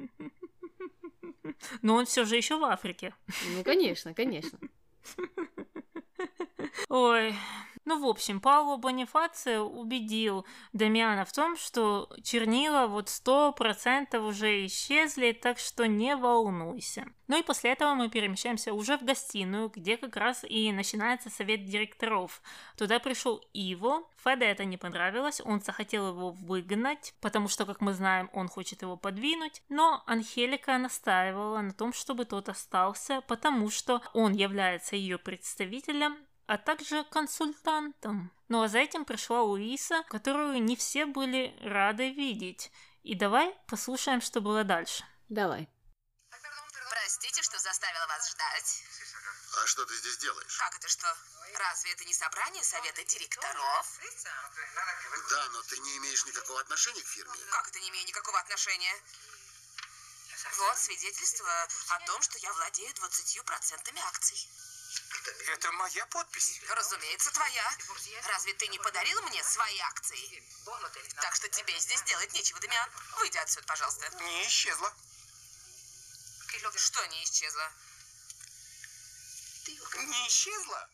[1.82, 3.16] Но он все же еще в Африке.
[3.56, 4.60] Ну, конечно, конечно.
[6.90, 7.34] Ой,
[7.88, 14.66] ну, в общем, Пауло Бонифацио убедил Дамиана в том, что чернила вот сто процентов уже
[14.66, 17.06] исчезли, так что не волнуйся.
[17.28, 21.64] Ну и после этого мы перемещаемся уже в гостиную, где как раз и начинается совет
[21.64, 22.42] директоров.
[22.78, 27.94] Туда пришел Иво, Феде это не понравилось, он захотел его выгнать, потому что, как мы
[27.94, 34.02] знаем, он хочет его подвинуть, но Анхелика настаивала на том, чтобы тот остался, потому что
[34.14, 36.18] он является ее представителем,
[36.48, 38.32] а также консультантом.
[38.48, 42.72] Ну а за этим пришла Луиса, которую не все были рады видеть.
[43.04, 45.06] И давай послушаем, что было дальше.
[45.30, 45.70] Давай.
[46.90, 48.84] Простите, что заставила вас ждать.
[49.62, 50.58] А что ты здесь делаешь?
[50.58, 51.08] Как это что?
[51.58, 54.00] Разве это не собрание совета директоров?
[55.30, 57.34] Да, но ты не имеешь никакого отношения к фирме.
[57.52, 58.94] Как это не имею никакого отношения?
[60.58, 64.50] Вот свидетельство о том, что я владею 20% акций.
[65.54, 66.62] Это моя подпись.
[66.70, 67.64] Разумеется, твоя.
[68.28, 70.44] Разве ты не подарил мне свои акции?
[71.22, 72.90] Так что тебе здесь делать нечего, Дамиан.
[73.20, 74.10] Выйди отсюда, пожалуйста.
[74.24, 74.94] Не исчезла.
[76.76, 77.72] Что не исчезло?
[79.98, 80.90] Не исчезла?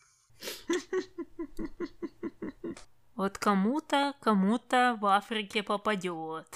[3.14, 6.48] Вот кому-то, кому-то в Африке попадет.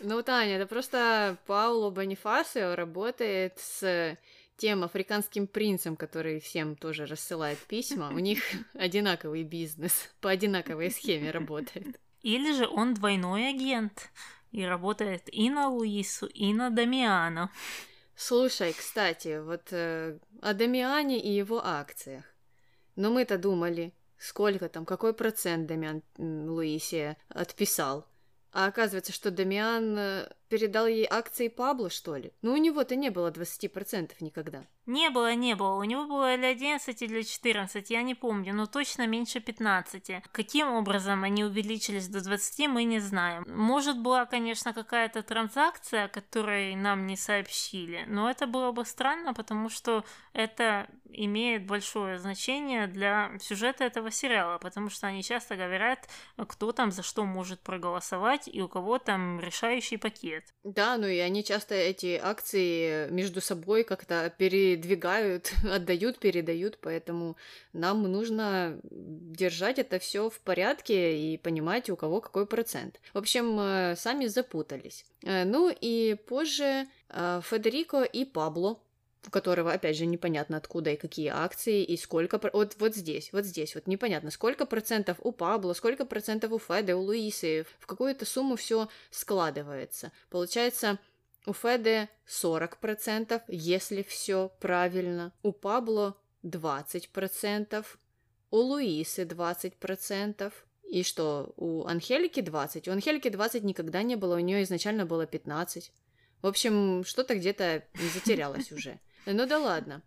[0.00, 4.16] Ну, Таня, это просто Пауло Бонифасио работает с
[4.60, 8.10] тем африканским принцем, который всем тоже рассылает письма.
[8.10, 8.40] У них
[8.74, 11.98] одинаковый бизнес, по одинаковой схеме работает.
[12.20, 14.10] Или же он двойной агент
[14.52, 17.50] и работает и на Луису, и на Дамиана.
[18.14, 22.24] Слушай, кстати, вот э, о Дамиане и его акциях.
[22.96, 28.06] Но мы-то думали, сколько там, какой процент Дамиан Луисе отписал.
[28.52, 32.32] А оказывается, что Дамиан э, передал ей акции Пабло, что ли?
[32.42, 34.64] Ну, у него-то не было 20% никогда.
[34.86, 35.76] Не было, не было.
[35.76, 40.24] У него было или 11, или 14, я не помню, но точно меньше 15.
[40.32, 43.44] Каким образом они увеличились до 20, мы не знаем.
[43.46, 49.68] Может, была, конечно, какая-то транзакция, которой нам не сообщили, но это было бы странно, потому
[49.68, 56.72] что это имеет большое значение для сюжета этого сериала, потому что они часто говорят, кто
[56.72, 60.39] там за что может проголосовать и у кого там решающий пакет.
[60.62, 67.36] Да, ну и они часто эти акции между собой как-то передвигают, отдают, передают, поэтому
[67.72, 73.00] нам нужно держать это все в порядке и понимать, у кого какой процент.
[73.14, 75.06] В общем, э, сами запутались.
[75.24, 78.78] Э, ну и позже э, Федерико и Пабло
[79.26, 82.40] у которого, опять же, непонятно откуда и какие акции, и сколько...
[82.52, 86.94] Вот, вот здесь, вот здесь, вот непонятно, сколько процентов у Пабло, сколько процентов у Феды,
[86.94, 90.12] у Луисы, в какую-то сумму все складывается.
[90.30, 90.98] Получается,
[91.46, 97.86] у Феды 40%, если все правильно, у Пабло 20%,
[98.50, 100.52] у Луисы 20%,
[100.90, 102.88] и что, у Анхелики 20?
[102.88, 105.92] У Анхелики 20 никогда не было, у нее изначально было 15.
[106.42, 108.98] В общем, что-то где-то затерялось уже.
[109.26, 110.02] Ну да ладно.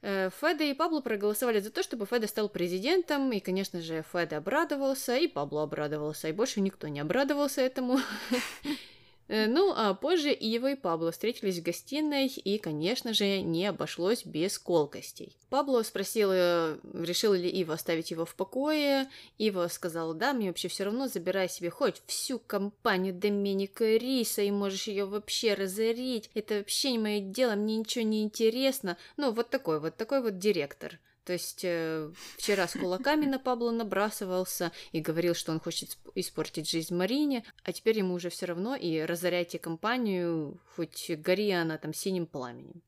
[0.00, 4.36] Э, Феда и Пабло проголосовали за то, чтобы Феда стал президентом, и, конечно же, Феда
[4.36, 7.98] обрадовался, и Пабло обрадовался, и больше никто не обрадовался этому.
[9.28, 14.24] Э, ну, а позже Ива и Пабло встретились в гостиной, и, конечно же, не обошлось
[14.24, 15.36] без колкостей.
[15.50, 19.08] Пабло спросил, э, решил ли Ива оставить его в покое.
[19.36, 24.50] Ива сказал, да, мне вообще все равно, забирай себе хоть всю компанию Доминика Риса, и
[24.50, 26.30] можешь ее вообще разорить.
[26.34, 28.96] Это вообще не мое дело, мне ничего не интересно.
[29.18, 30.98] Ну, вот такой вот, такой вот директор.
[31.28, 36.70] То есть э, вчера с кулаками на Пабло набрасывался и говорил, что он хочет испортить
[36.70, 41.92] жизнь Марине, а теперь ему уже все равно и разоряйте компанию, хоть гори она там
[41.92, 42.80] синим пламенем.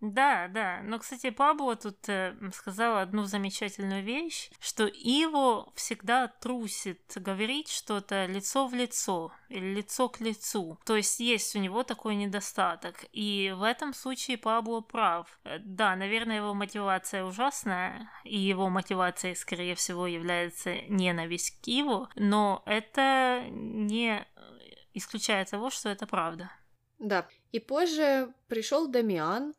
[0.00, 0.80] Да, да.
[0.82, 8.26] Но, кстати, Пабло тут э, сказал одну замечательную вещь, что Иво всегда трусит говорить что-то
[8.26, 10.78] лицо в лицо или лицо к лицу.
[10.84, 13.06] То есть есть у него такой недостаток.
[13.12, 15.40] И в этом случае Пабло прав.
[15.44, 22.08] Э, да, наверное, его мотивация ужасная, и его мотивацией, скорее всего, является ненависть к Иву,
[22.14, 24.22] но это не
[24.92, 26.50] исключает того, что это правда.
[26.98, 27.26] Да.
[27.56, 29.54] И позже пришел Дамиан,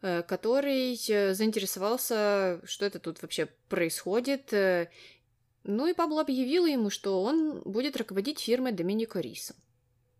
[0.00, 4.54] э, который э, заинтересовался, что это тут вообще происходит.
[4.54, 4.88] Э,
[5.64, 9.54] ну и Пабло объявил ему, что он будет руководить фирмой Доминико Риса.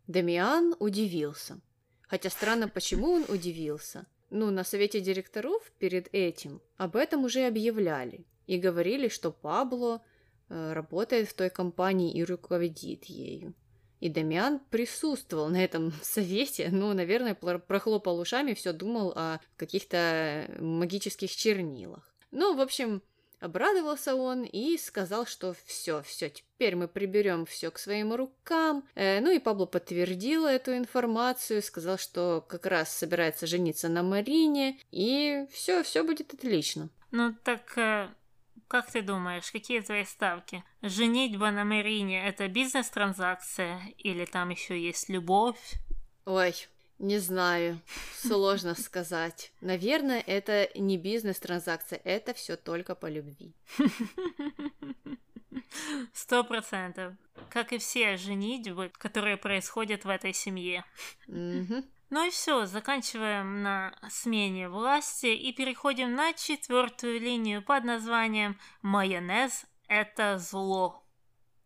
[0.05, 1.59] Дамиан удивился.
[2.03, 4.05] Хотя странно, почему он удивился.
[4.29, 10.03] ну, на совете директоров перед этим об этом уже объявляли и говорили, что Пабло
[10.49, 13.55] работает в той компании и руководит ею.
[14.03, 21.33] И Дамиан присутствовал на этом совете, ну, наверное, прохлопал ушами, все думал о каких-то магических
[21.33, 22.13] чернилах.
[22.31, 23.01] Ну, в общем,
[23.39, 28.87] Обрадовался он и сказал, что все, все, теперь мы приберем все к своим рукам.
[28.95, 34.79] Э, ну и Пабло подтвердил эту информацию, сказал, что как раз собирается жениться на Марине,
[34.91, 36.87] и все, все будет отлично.
[37.11, 38.07] Ну так э,
[38.73, 40.63] как ты думаешь, какие твои ставки?
[40.81, 45.75] Женитьба на Марине– это бизнес-транзакция или там еще есть любовь?
[46.25, 46.55] Ой,
[46.97, 47.79] не знаю,
[48.15, 49.51] сложно сказать.
[49.61, 53.53] Наверное, это не бизнес-транзакция, это все только по любви.
[56.11, 57.13] Сто процентов.
[57.51, 60.83] Как и все женитьбы, которые происходят в этой семье.
[62.15, 69.65] Ну и все, заканчиваем на смене власти и переходим на четвертую линию под названием «Майонез–
[69.87, 71.03] это зло».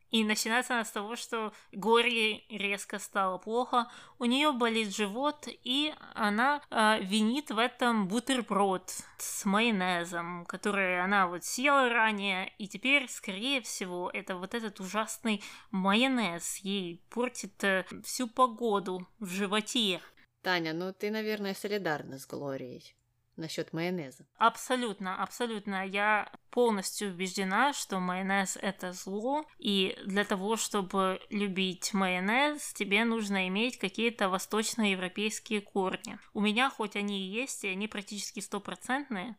[0.09, 5.93] И начинается она с того, что Гори резко стало плохо, у нее болит живот, и
[6.15, 13.09] она э, винит в этом бутерброд с майонезом, который она вот съела ранее, и теперь,
[13.09, 19.99] скорее всего, это вот этот ужасный майонез ей портит э, всю погоду в животе.
[20.47, 22.95] Таня, ну ты, наверное, солидарна с Глорией
[23.35, 24.25] насчет майонеза.
[24.37, 25.85] Абсолютно, абсолютно.
[25.85, 33.49] Я полностью убеждена, что майонез это зло, и для того, чтобы любить майонез, тебе нужно
[33.49, 36.17] иметь какие-то восточноевропейские корни.
[36.33, 39.35] У меня хоть они и есть, и они практически стопроцентные,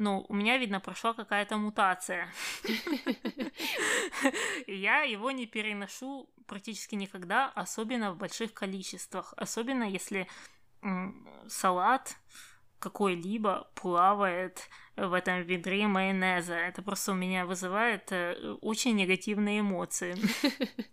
[0.00, 2.26] но у меня, видно, прошла какая-то мутация.
[4.66, 9.34] Я его не переношу практически никогда, особенно в больших количествах.
[9.36, 10.26] Особенно если
[11.48, 12.16] салат
[12.78, 16.54] какой-либо плавает в этом ведре майонеза.
[16.54, 20.16] Это просто у меня вызывает э, очень негативные эмоции.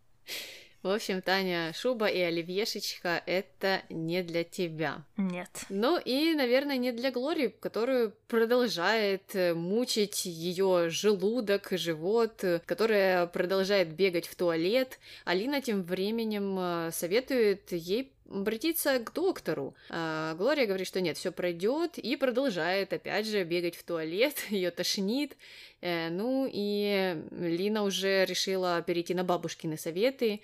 [0.84, 5.04] В общем, Таня, шуба и оливьешечка— это не для тебя.
[5.18, 5.50] Нет.
[5.70, 13.94] Ну и, наверное, не для Глории, которую продолжает э, мучить ее желудок, живот, которая продолжает
[13.94, 15.00] бегать в туалет.
[15.26, 19.74] Алина тем временем э, советует ей обратиться к доктору.
[19.90, 24.72] А Глория говорит, что нет, все пройдет, и продолжает опять же бегать в туалет, ее
[24.72, 25.36] тошнит.
[25.82, 30.42] Э, ну и Лина уже решила перейти на бабушкины советы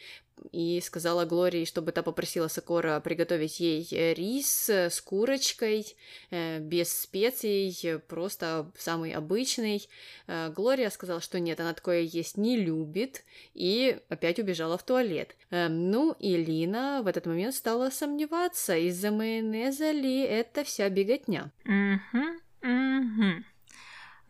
[0.52, 5.86] и сказала Глории, чтобы та попросила Сокора приготовить ей э, рис с курочкой,
[6.30, 9.88] э, без специй, просто самый обычный.
[10.28, 13.24] Глория сказала, что нет, она такое есть не любит,
[13.54, 15.36] и опять убежала в туалет.
[15.50, 21.52] Ну и Лина в этот момент стала сомневаться, из-за майонеза ли это вся беготня.
[21.66, 23.44] Угу, угу.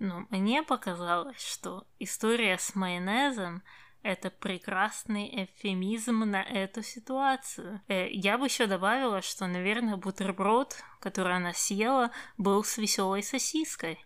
[0.03, 3.63] Но мне показалось, что история с майонезом
[4.01, 7.79] это прекрасный эвфемизм на эту ситуацию.
[7.87, 14.05] Э, я бы еще добавила, что, наверное, бутерброд, который она съела, был с веселой сосиской.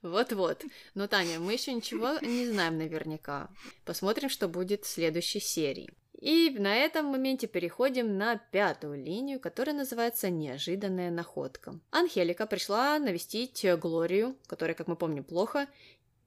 [0.00, 0.64] Вот-вот.
[0.94, 3.50] Но, Таня, мы еще ничего не знаем наверняка.
[3.84, 5.90] Посмотрим, что будет в следующей серии.
[6.20, 11.80] И на этом моменте переходим на пятую линию, которая называется «Неожиданная находка».
[11.90, 15.66] Анхелика пришла навестить Глорию, которая, как мы помним, плохо,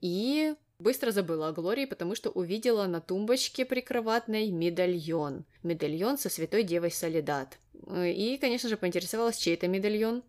[0.01, 5.45] и быстро забыла о Глории, потому что увидела на тумбочке прикроватной медальон.
[5.61, 7.59] Медальон со святой девой Солидат.
[7.87, 10.23] И, конечно же, поинтересовалась, чей это медальон.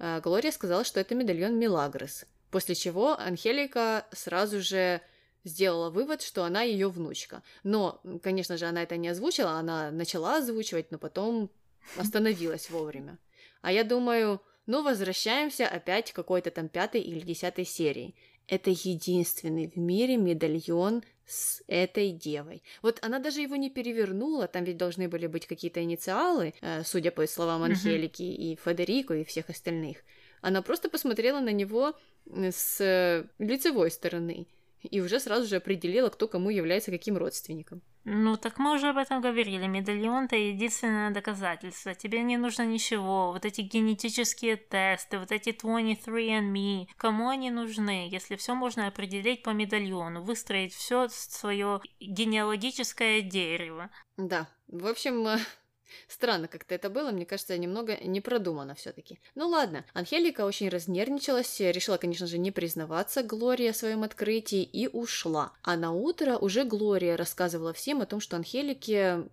[0.00, 2.24] А Глория сказала, что это медальон Милагрос.
[2.50, 5.00] После чего Анхелика сразу же
[5.44, 7.42] сделала вывод, что она ее внучка.
[7.62, 11.50] Но, конечно же, она это не озвучила, она начала озвучивать, но потом
[11.96, 13.18] остановилась вовремя.
[13.62, 18.14] А я думаю, ну, возвращаемся опять к какой-то там пятой или десятой серии.
[18.46, 22.62] Это единственный в мире медальон с этой девой.
[22.82, 27.10] Вот она даже его не перевернула, там ведь должны были быть какие-то инициалы, э, судя
[27.10, 29.98] по словам Анхелики и Федерико и всех остальных.
[30.42, 31.94] Она просто посмотрела на него
[32.26, 34.46] с лицевой стороны
[34.88, 37.82] и уже сразу же определила, кто кому является каким родственником.
[38.04, 39.66] Ну, так мы уже об этом говорили.
[39.66, 41.94] Медальон– это единственное доказательство.
[41.94, 43.32] Тебе не нужно ничего.
[43.32, 46.86] Вот эти генетические тесты, вот эти 23andMe.
[46.98, 53.90] Кому они нужны, если все можно определить по медальону, выстроить все свое генеалогическое дерево?
[54.18, 54.48] Да.
[54.68, 55.26] В общем,
[56.08, 60.68] Странно как-то это было, мне кажется, немного не продумано все таки Ну ладно, Анхелика очень
[60.68, 65.52] разнервничалась, решила, конечно же, не признаваться Глории о своем открытии и ушла.
[65.62, 69.24] А на утро уже Глория рассказывала всем о том, что Анхелике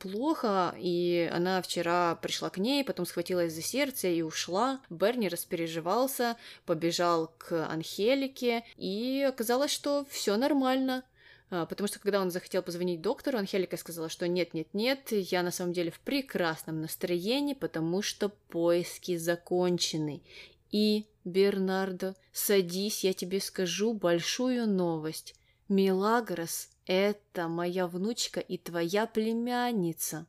[0.00, 4.80] плохо, и она вчера пришла к ней, потом схватилась за сердце и ушла.
[4.90, 11.04] Берни распереживался, побежал к Анхелике, и оказалось, что все нормально.
[11.50, 15.72] А, потому что когда он захотел позвонить доктору, Анхелика сказала, что нет-нет-нет, я на самом
[15.72, 20.22] деле в прекрасном настроении, потому что поиски закончены.
[20.70, 25.34] И, Бернардо, садись, я тебе скажу большую новость.
[25.68, 30.26] Милагрос— это моя внучка и твоя племянница.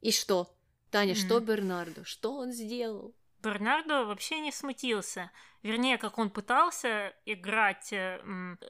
[0.00, 0.54] И что?
[0.90, 1.26] Таня, mm-hmm.
[1.26, 2.04] что Бернардо?
[2.04, 3.14] Что он сделал?
[3.42, 5.30] Бернардо вообще не смутился.
[5.62, 8.20] Вернее, как он пытался играть э,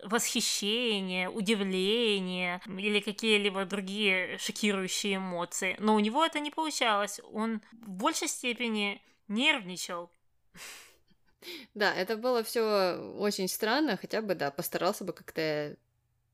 [0.04, 5.76] восхищение, удивление или какие-либо другие шокирующие эмоции.
[5.78, 7.20] Но у него это не получалось.
[7.32, 10.10] Он в большей степени нервничал.
[11.72, 15.74] Да, это было все очень странно, хотя бы, да, постарался бы как-то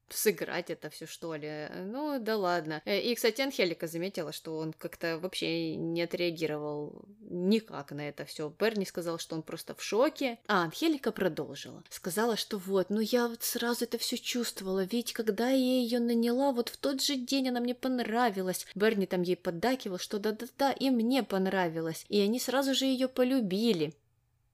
[0.08, 1.68] сыграть это все что ли.
[1.74, 2.82] Ну, да ладно.
[2.84, 8.52] Э, и, кстати, Анхелика заметила, что он как-то вообще не отреагировал никак на это все.
[8.58, 10.38] Берни сказал, что он просто в шоке.
[10.46, 11.82] А Анхелика продолжила.
[11.90, 16.52] Сказала, что вот, ну я вот сразу это все чувствовала, ведь когда я ее наняла,
[16.52, 18.66] вот в тот же день она мне понравилась.
[18.74, 22.04] Берни там ей поддакивал, что да-да-да, и мне понравилось.
[22.08, 23.94] И они сразу же ее полюбили.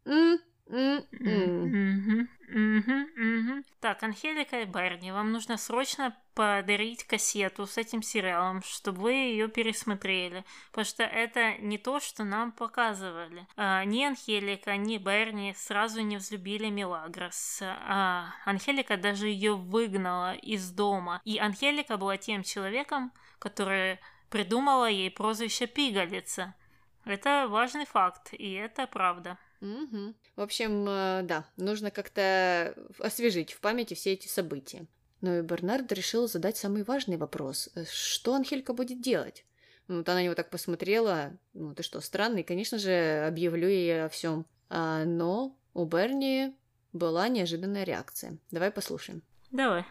[0.05, 0.41] М
[3.81, 9.49] так, Анхелика и Берни, вам нужно срочно подарить кассету с этим сериалом, чтобы вы ее
[9.49, 13.47] пересмотрели, потому что это не то, что нам показывали.
[13.57, 17.61] А, ни Анхелика, ни Берни сразу не взлюбили Мелагрос.
[17.63, 21.21] А Анхелика даже ее выгнала из дома.
[21.25, 23.99] И Анхелика была тем человеком, который
[24.31, 26.55] придумала ей прозвище Пигалица.
[27.05, 29.37] Это важный факт, и это правда.
[29.63, 30.15] Угу.
[30.37, 34.87] В общем, э, да, нужно как-то освежить в памяти все эти события.
[35.21, 37.69] Но и Бернард решил задать самый важный вопрос.
[37.77, 39.45] Э, что Анхелька будет делать?
[39.87, 41.39] Ну, вот она на него так посмотрела.
[41.55, 42.43] Ну, ты что, странный?
[42.43, 44.47] Конечно же, объявлю ей о всем.
[44.69, 46.57] А, но у Берни
[46.93, 48.39] была неожиданная реакция.
[48.51, 49.23] Давай послушаем.
[49.53, 49.83] Давай.
[49.83, 49.87] Не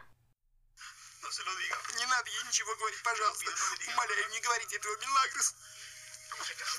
[2.07, 3.51] надо ей ничего говорить, пожалуйста.
[3.93, 5.55] Умоляю, не говорите этого, Милагрос.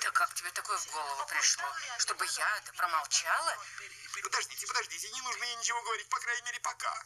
[0.01, 1.65] Да как тебе такое в голову пришло?
[1.97, 3.57] Чтобы я это промолчала?
[4.23, 7.03] Подождите, подождите, не нужно ей ничего говорить, по крайней мере, пока.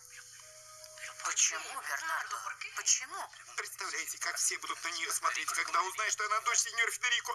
[1.23, 2.35] Почему, Бернардо?
[2.75, 3.17] Почему?
[3.55, 7.33] Представляете, как все будут на нее смотреть, когда узнают, что она дочь сеньора Федерико?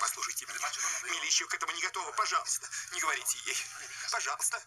[0.00, 0.58] Послушайте меня,
[1.04, 3.56] Милли еще к этому не готова, пожалуйста, не говорите ей,
[4.10, 4.60] пожалуйста.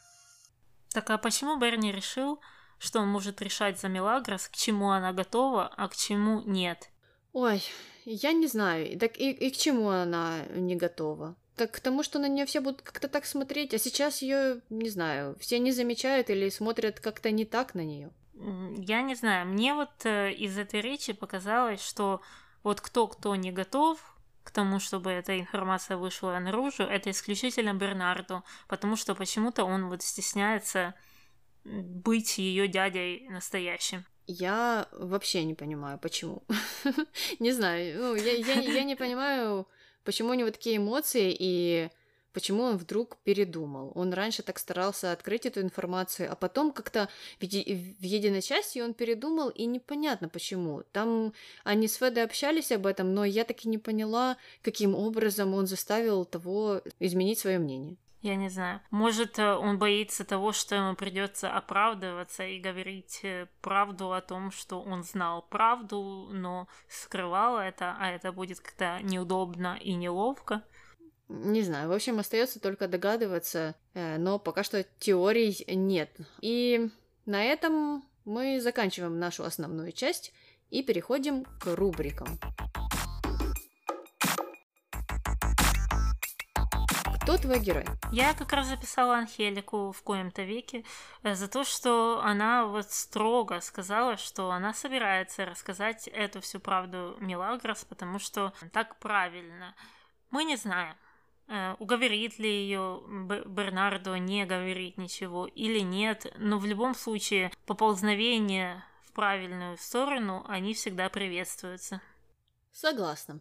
[0.91, 2.41] Так а почему Берни решил,
[2.79, 6.89] что он может решать за Мелагрос, к чему она готова, а к чему нет?
[7.35, 7.61] Ой,
[8.05, 8.97] я не знаю.
[8.97, 11.35] Так и, и к чему она не готова?
[11.57, 14.89] Так к тому, что на нее все будут как-то так смотреть, а сейчас ее, не
[14.89, 18.09] знаю, все не замечают или смотрят как-то не так на нее.
[18.77, 22.21] Я не знаю, мне вот э, из этой речи показалось, что
[22.63, 23.99] вот кто-кто не готов
[24.43, 30.03] к тому, чтобы эта информация вышла наружу, это исключительно Бернарду, потому что почему-то он вот
[30.03, 30.93] стесняется
[31.65, 34.05] быть ее дядей настоящим.
[34.27, 36.43] Я вообще не понимаю, почему.
[37.39, 39.67] не знаю, ну, я, я, не понимаю,
[40.03, 41.89] почему у него такие эмоции и
[42.33, 43.91] почему он вдруг передумал.
[43.95, 47.07] Он раньше так старался открыть эту информацию, а потом как-то
[47.39, 50.83] в, единой части он передумал, и непонятно почему.
[50.91, 55.53] Там они с Федой общались об этом, но я так и не поняла, каким образом
[55.53, 57.95] он заставил того изменить свое мнение.
[58.25, 58.81] Я не знаю.
[58.89, 64.49] Может, э, он боится того, что ему придется оправдываться и говорить э, правду о том,
[64.49, 70.63] что он знал правду, но скрывал это, а это будет как-то неудобно и неловко.
[71.29, 76.09] Не знаю, в общем, остается только догадываться, э, но пока что теорий нет.
[76.41, 76.89] И
[77.27, 80.33] на этом мы заканчиваем нашу основную часть
[80.71, 82.39] и переходим к рубрикам.
[87.25, 87.85] Кто твой герой?
[88.11, 90.85] Я как раз записала Анхелику в коем-то веке
[91.23, 97.17] э, за то, что она вот строго сказала, что она собирается рассказать эту всю правду
[97.19, 99.73] Милагрос, потому что так правильно.
[100.29, 100.95] Мы не знаем,
[101.47, 103.01] э, уговорит ли ее
[103.47, 110.75] Бернардо не говорить ничего или нет, но в любом случае поползновения в правильную сторону, они
[110.75, 112.01] всегда приветствуются.
[112.71, 113.39] Согласна.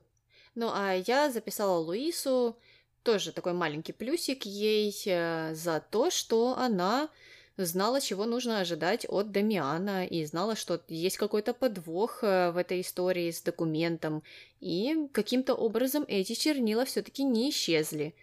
[0.54, 2.56] Ну а я записала Луису
[3.04, 7.10] тоже такой маленький плюсик ей э, за то, что она
[7.56, 12.80] знала, чего нужно ожидать от Дамиана, и знала, что есть какой-то подвох э, в этой
[12.80, 14.22] истории с документом,
[14.60, 18.14] и каким-то образом эти чернила все-таки не исчезли.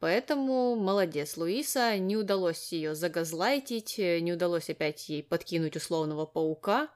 [0.00, 6.88] Поэтому молодец Луиса, не удалось ее загазлайтить, э, не удалось опять ей подкинуть условного паука.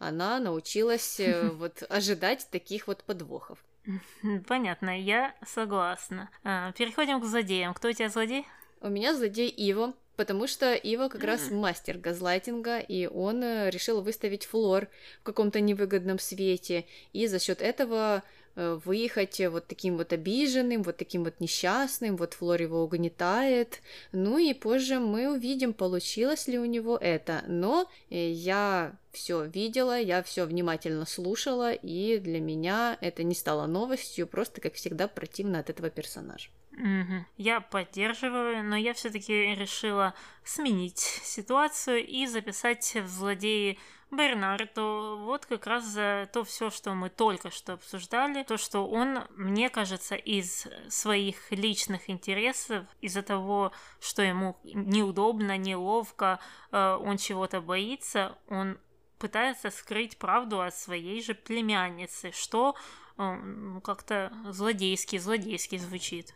[0.00, 1.20] Она научилась
[1.52, 3.64] вот ожидать таких вот подвохов.
[4.46, 6.30] Понятно, я согласна.
[6.44, 7.74] А, переходим к злодеям.
[7.74, 8.46] Кто у тебя злодей?
[8.80, 14.02] У меня злодей Иво, потому что Иво как раз мастер газлайтинга, и он э, решил
[14.02, 14.88] выставить Флор
[15.20, 18.22] в каком-то невыгодном свете, и за счет этого
[18.60, 23.80] Э, выехать вот таким вот обиженным, вот таким вот несчастным, вот Флор его угнетает.
[24.10, 27.44] Ну и позже мы увидим, получилось ли у него это.
[27.46, 33.66] Но э, я все видела, я все внимательно слушала, и для меня это не стало
[33.66, 36.50] новостью, просто, как всегда, противно от этого персонажа.
[36.72, 37.26] Угу.
[37.36, 40.14] Я поддерживаю, но я все-таки решила
[40.44, 43.78] сменить ситуацию и записать в злодеи
[44.10, 49.24] Бернардо, вот как раз за то все, что мы только что обсуждали, то, что он,
[49.36, 56.40] мне кажется, из своих личных интересов, из-за того, что ему неудобно, неловко,
[56.70, 58.78] э, он чего-то боится, он
[59.18, 62.74] пытается скрыть правду от своей же племянницы, что
[63.16, 66.34] э, ну, как-то злодейски, злодейски звучит.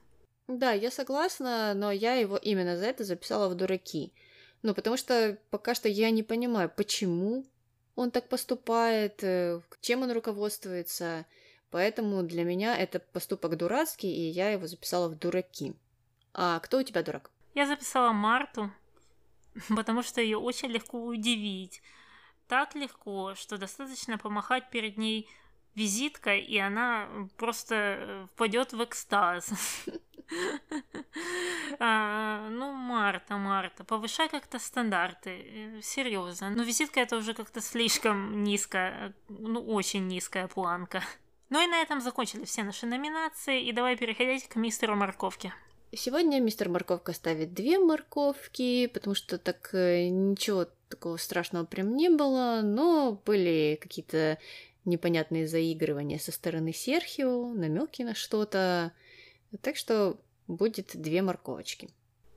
[0.48, 4.12] Да, я согласна, но я его именно за это записала в дураки.
[4.62, 7.44] Ну, потому что пока что я не понимаю, почему
[7.94, 11.26] он так поступает, э, чем он руководствуется.
[11.70, 15.74] Поэтому для меня это поступок дурацкий, и я его записала в дураки.
[16.34, 17.30] А кто у тебя дурак?
[17.54, 18.70] Я записала Марту,
[19.76, 21.82] потому что ее очень легко удивить.
[22.52, 25.26] Так легко, что достаточно помахать перед ней
[25.74, 29.50] визиткой, и она просто э, впадет в экстаз.
[31.78, 36.50] А, ну, Марта, Марта, повышай как-то стандарты, э, серьезно.
[36.50, 41.02] Ну, визитка это уже как-то слишком низкая, ну, очень низкая планка.
[41.48, 45.54] Ну и на этом закончили все наши номинации, и давай переходить к мистеру Морковке.
[45.94, 52.10] Сегодня мистер Морковка ставит две морковки, потому что так э, ничего такого страшного прям не
[52.10, 54.38] было, но были какие-то
[54.84, 58.92] непонятные заигрывания со стороны Серхио, намеки на что-то.
[59.62, 61.88] Так что будет две морковочки.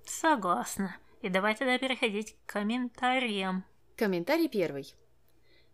[0.06, 0.96] Согласна.
[1.22, 3.66] И давай тогда переходить к комментариям.
[3.98, 4.94] Комментарий первый.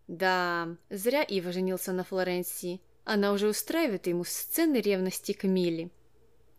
[0.07, 2.81] Да, зря Ива женился на Флоренции.
[3.03, 5.89] Она уже устраивает ему сцены ревности к Миле.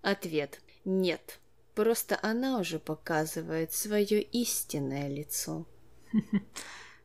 [0.03, 0.61] Ответ.
[0.85, 1.41] Нет.
[1.75, 5.67] Просто она уже показывает свое истинное лицо.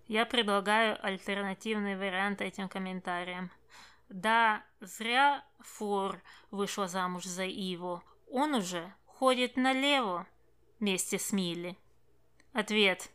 [0.07, 3.51] Я предлагаю альтернативный вариант этим комментариям.
[4.09, 8.01] Да, зря Флор вышла замуж за Иву.
[8.29, 10.25] Он уже ходит налево
[10.79, 11.77] вместе с Милли.
[12.53, 13.09] Ответ.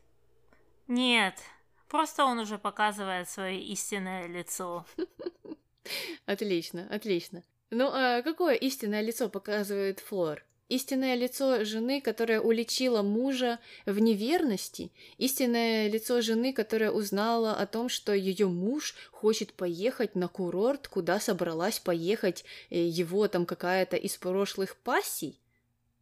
[0.87, 1.41] Нет,
[1.89, 4.85] просто он уже показывает свое истинное лицо.
[6.27, 7.43] Отлично, отлично.
[7.71, 10.45] Ну, а какое истинное лицо показывает Флор?
[10.69, 17.89] Истинное лицо жены, которая уличила мужа в неверности, истинное лицо жены, которая узнала о том,
[17.89, 24.17] что ее муж хочет поехать на курорт, куда собралась поехать э, его там какая-то из
[24.17, 25.41] прошлых пассий.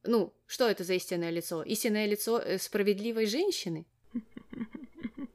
[0.03, 1.63] Ну, что это за истинное лицо?
[1.63, 3.87] Истинное лицо э, справедливой женщины?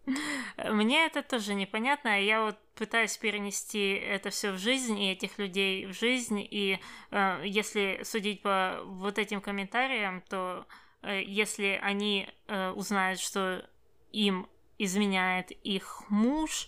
[0.70, 2.22] Мне это тоже непонятно.
[2.22, 6.40] Я вот пытаюсь перенести это все в жизнь и этих людей в жизнь.
[6.40, 6.80] И
[7.12, 10.66] э, если судить по вот этим комментариям, то
[11.02, 13.68] э, если они э, узнают, что
[14.12, 14.48] им
[14.78, 16.68] изменяет их муж,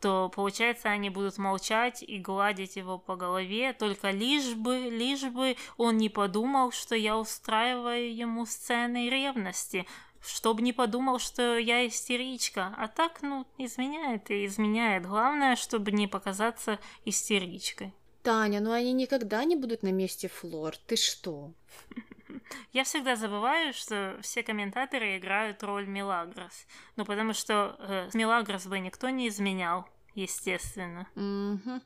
[0.00, 5.56] то получается они будут молчать и гладить его по голове, только лишь бы, лишь бы
[5.76, 9.86] он не подумал, что я устраиваю ему сцены ревности
[10.20, 12.74] чтобы не подумал, что я истеричка.
[12.76, 15.06] А так, ну, изменяет и изменяет.
[15.06, 17.92] Главное, чтобы не показаться истеричкой.
[18.22, 20.76] Таня, ну они никогда не будут на месте Флор.
[20.86, 21.52] Ты что?
[22.72, 26.66] Я всегда забываю, что все комментаторы играют роль Мелагрос.
[26.96, 31.06] Ну, потому что э, Мелагрос бы никто не изменял, естественно.
[31.14, 31.80] Угу.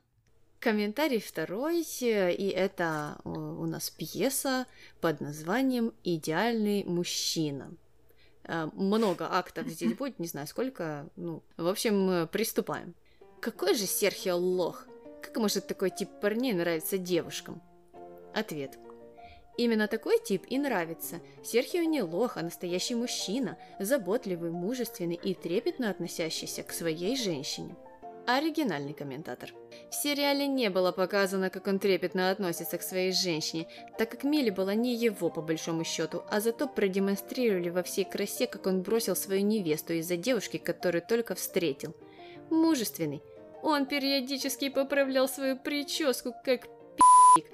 [0.59, 4.67] Комментарий второй, и это э, у нас пьеса
[5.01, 7.73] под названием «Идеальный мужчина».
[8.45, 11.09] Э, много актов здесь будет, не знаю сколько.
[11.17, 12.95] Ну, в общем, приступаем.
[13.41, 14.87] Какой же Серхио лох?
[15.21, 17.63] Как может такой тип парней нравиться девушкам?
[18.35, 18.79] Ответ.
[19.59, 21.21] Именно такой тип и нравится.
[21.45, 27.77] Серхио не лох, а настоящий мужчина, заботливый, мужественный и трепетно относящийся к своей женщине.
[28.27, 29.53] Оригинальный комментатор.
[29.91, 33.67] В сериале не было показано, как он трепетно относится к своей женщине,
[33.99, 38.47] так как Милли была не его по большому счету, а зато продемонстрировали во всей красе,
[38.47, 41.97] как он бросил свою невесту из-за девушки, которую только встретил.
[42.49, 43.23] Мужественный.
[43.61, 46.69] Он периодически поправлял свою прическу, как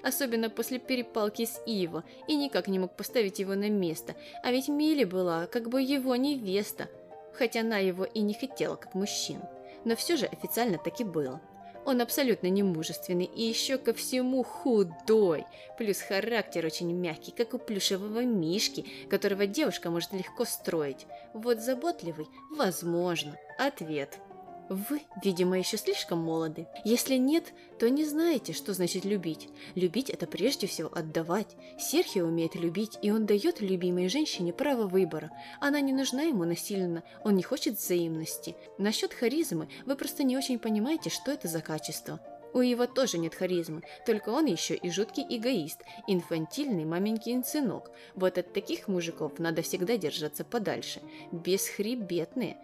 [0.03, 4.69] особенно после перепалки с Иво, и никак не мог поставить его на место, а ведь
[4.69, 6.89] Милли была как бы его невеста,
[7.33, 9.49] хотя она его и не хотела как мужчину
[9.85, 11.41] но все же официально таки было.
[11.85, 15.47] Он абсолютно не мужественный и еще ко всему худой,
[15.79, 21.07] плюс характер очень мягкий, как у плюшевого мишки, которого девушка может легко строить.
[21.33, 23.37] Вот заботливый– возможно.
[23.59, 24.19] Ответ–
[24.69, 26.67] вы, видимо, еще слишком молоды.
[26.85, 29.49] Если нет, то не знаете, что значит любить.
[29.75, 31.57] Любить– это прежде всего отдавать.
[31.79, 35.31] Серхио умеет любить, и он дает любимой женщине право выбора.
[35.61, 38.57] Она не нужна ему насильно, он не хочет взаимности.
[38.79, 42.21] Насчет харизмы вы просто не очень понимаете, что это за качество.
[42.55, 47.91] У Ива тоже нет харизмы, только он еще и жуткий эгоист, инфантильный маменькин сынок.
[48.15, 51.01] Вот от таких мужиков надо всегда держаться подальше.
[51.31, 52.57] Бесхребетные.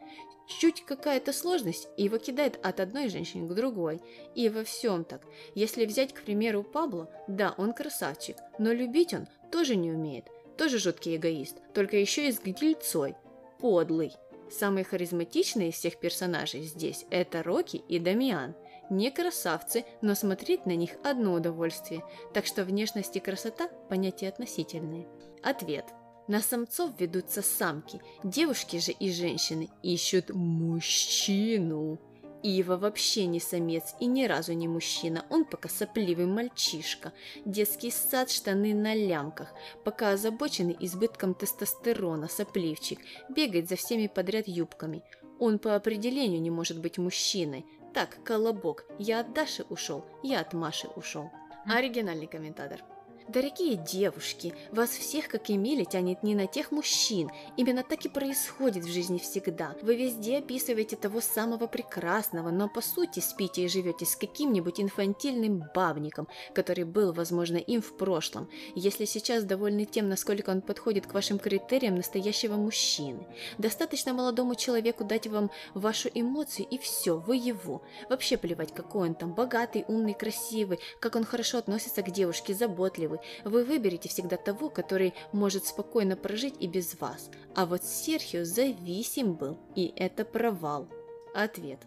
[0.47, 4.01] Чуть какая-то сложность, и его кидает от одной женщины к другой.
[4.35, 5.23] И во всем так.
[5.55, 10.27] Если взять, к примеру, Пабло, да, он красавчик, но любить он тоже не умеет.
[10.59, 13.15] Тоже жуткий эгоист, только еще и с гнильцой.
[13.59, 14.13] Подлый.
[14.51, 18.55] Самые харизматичные из всех персонажей здесь– это Рокки и Дамиан.
[18.91, 25.09] Не красавцы, но смотреть на них одно удовольствие, так что внешность и красота– понятия относительные.
[25.43, 25.87] Ответ–
[26.27, 31.99] на самцов ведутся самки, девушки же и женщины ищут мужчину.
[32.43, 37.13] Ива вообще не самец и ни разу не мужчина, он пока сопливый мальчишка.
[37.47, 43.01] Детский сад, штаны на лямках, пока озабоченный избытком тестостерона, сопливчик,
[43.31, 45.03] бегает за всеми подряд юбками.
[45.39, 47.65] Он по определению не может быть мужчиной.
[47.95, 51.31] Так, колобок, я от Даши ушел, я от Маши ушел.
[51.65, 52.85] Оригинальный комментатор.
[53.27, 57.31] Дорогие девушки, вас всех, как и Мили, тянет не на тех мужчин.
[57.57, 59.75] Именно так и происходит в жизни всегда.
[59.81, 65.65] Вы везде описываете того самого прекрасного, но по сути спите и живете с каким-нибудь инфантильным
[65.75, 68.51] бабником, который был, возможно, им в прошлом.
[68.75, 73.27] Если сейчас довольны тем, насколько он подходит к вашим критериям настоящего мужчины.
[73.57, 77.81] Достаточно молодому человеку дать вам вашу эмоцию и все, вы его.
[78.11, 83.14] Вообще плевать, какой он там, богатый, умный, красивый, как он хорошо относится к девушке, заботливый
[83.45, 87.31] вы, вы выберете всегда того, который может спокойно прожить и без вас.
[87.55, 90.89] А вот Серхио зависим был, и это провал.
[91.35, 91.81] Ответ.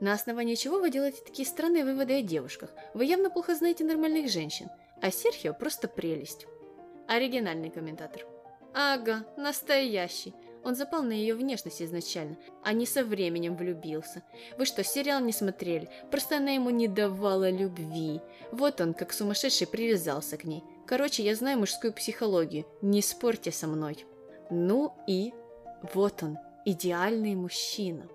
[0.00, 2.70] На основании чего вы делаете такие странные выводы о девушках?
[2.94, 4.68] Вы явно плохо знаете нормальных женщин,
[5.00, 6.46] а Серхио просто прелесть.
[7.06, 8.26] Оригинальный комментатор.
[8.74, 10.34] Ага, настоящий.
[10.66, 14.24] Он запал на ее внешность изначально, а не со временем влюбился.
[14.58, 15.88] Вы что, сериал не смотрели?
[16.10, 18.20] Просто она ему не давала любви.
[18.50, 20.64] Вот он, как сумасшедший, привязался к ней.
[20.84, 22.66] Короче, я знаю мужскую психологию.
[22.82, 24.04] Не спорьте со мной.
[24.50, 25.32] Ну и
[25.94, 28.08] вот он, идеальный мужчина.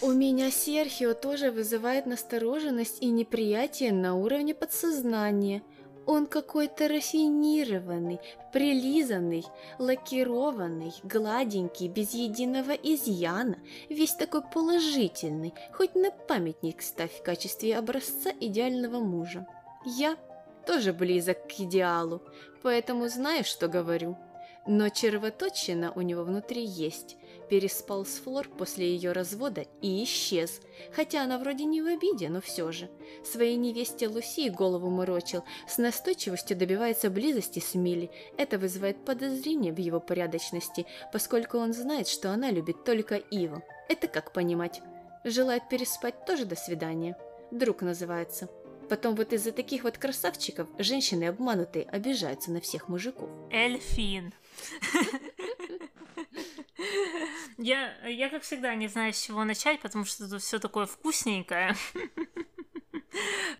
[0.00, 5.64] У меня Серхио тоже вызывает настороженность и неприятие на уровне подсознания–
[6.06, 8.20] он какой-то рафинированный,
[8.52, 9.44] прилизанный,
[9.78, 18.30] лакированный, гладенький, без единого изъяна, весь такой положительный, хоть на памятник ставь в качестве образца
[18.40, 19.46] идеального мужа.
[19.84, 20.16] Я
[20.66, 22.22] тоже близок к идеалу,
[22.62, 24.16] поэтому знаю, что говорю.
[24.66, 27.16] Но червоточина у него внутри есть,
[27.48, 30.60] переспал с Флор после ее развода и исчез,
[30.92, 32.90] хотя она вроде не в обиде, но все же.
[33.24, 38.10] Своей невесте Луси голову морочил, с настойчивостью добивается близости с Милли.
[38.36, 43.62] Это вызывает подозрение в его порядочности, поскольку он знает, что она любит только Иву.
[43.88, 44.82] Это как понимать?
[45.24, 47.16] Желает переспать тоже до свидания.
[47.50, 48.48] Друг называется.
[48.88, 53.30] Потом вот из-за таких вот красавчиков женщины обманутые обижаются на всех мужиков.
[53.50, 54.32] Эльфин.
[57.58, 61.76] Я, я, как всегда, не знаю, с чего начать, потому что тут все такое вкусненькое.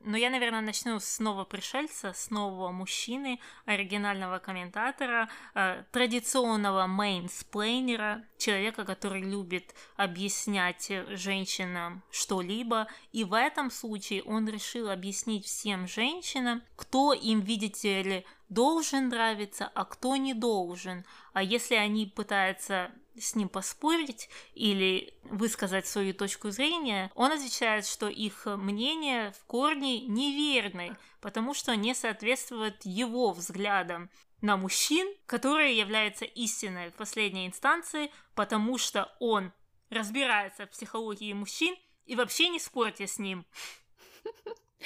[0.04, 8.24] Но я, наверное, начну с нового пришельца, с нового мужчины, оригинального комментатора, э, традиционного менсплейнера,
[8.36, 12.88] человека, который любит объяснять женщинам что-либо.
[13.12, 19.70] И в этом случае он решил объяснить всем женщинам, кто им, видите ли, должен нравиться,
[19.74, 21.04] а кто не должен.
[21.32, 28.08] А если они пытаются с ним поспорить или высказать свою точку зрения, он отвечает, что
[28.08, 34.10] их мнение в корне неверны, потому что не соответствует его взглядам
[34.40, 39.52] на мужчин, которые являются истиной в последней инстанции, потому что он
[39.90, 43.46] разбирается в психологии мужчин, И вообще не спорьте с ним.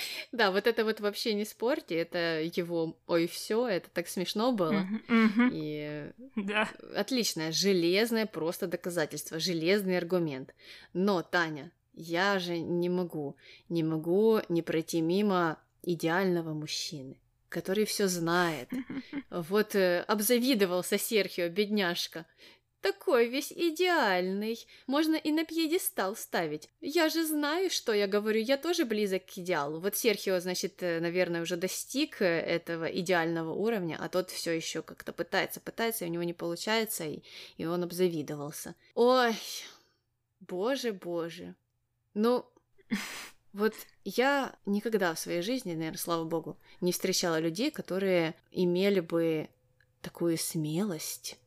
[0.33, 4.87] Да, вот это вот вообще не спорьте, это его ой все, это так смешно было.
[5.53, 6.69] И да.
[6.95, 10.55] отличное, железное просто доказательство, железный аргумент.
[10.93, 13.37] Но, Таня, я же не могу,
[13.69, 18.71] не могу не пройти мимо идеального мужчины, который все знает.
[19.31, 22.25] Вот э, обзавидовался Серхио, бедняжка.
[22.81, 24.65] Такой весь идеальный.
[24.87, 26.71] Можно и на пьедестал ставить.
[26.81, 28.41] Я же знаю, что я говорю.
[28.41, 29.81] Я тоже близок к идеалу.
[29.81, 34.83] Вот Серхио, значит, э, наверное, уже достиг э, этого идеального уровня, а тот все еще
[34.83, 37.23] как-то пытается, пытается, и у него не получается, и,
[37.57, 38.77] и он обзавидовался.
[38.95, 39.35] Ой,
[40.39, 41.57] боже, боже.
[42.15, 42.47] Ну,
[43.53, 43.75] вот
[44.05, 49.49] я никогда в своей жизни, наверное, слава богу, не встречала людей, которые имели бы
[50.01, 51.39] такую смелость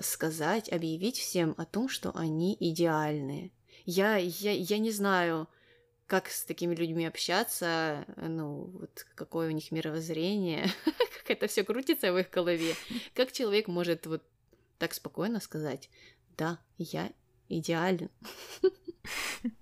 [0.00, 3.50] сказать, объявить всем о том, что они идеальные.
[3.84, 5.48] Я, я, я не знаю,
[6.06, 12.12] как с такими людьми общаться, ну, вот какое у них мировоззрение, как это все крутится
[12.12, 12.74] в их голове,
[13.14, 14.22] как человек может вот
[14.78, 15.90] так спокойно сказать,
[16.36, 17.10] да, я
[17.48, 18.10] идеален.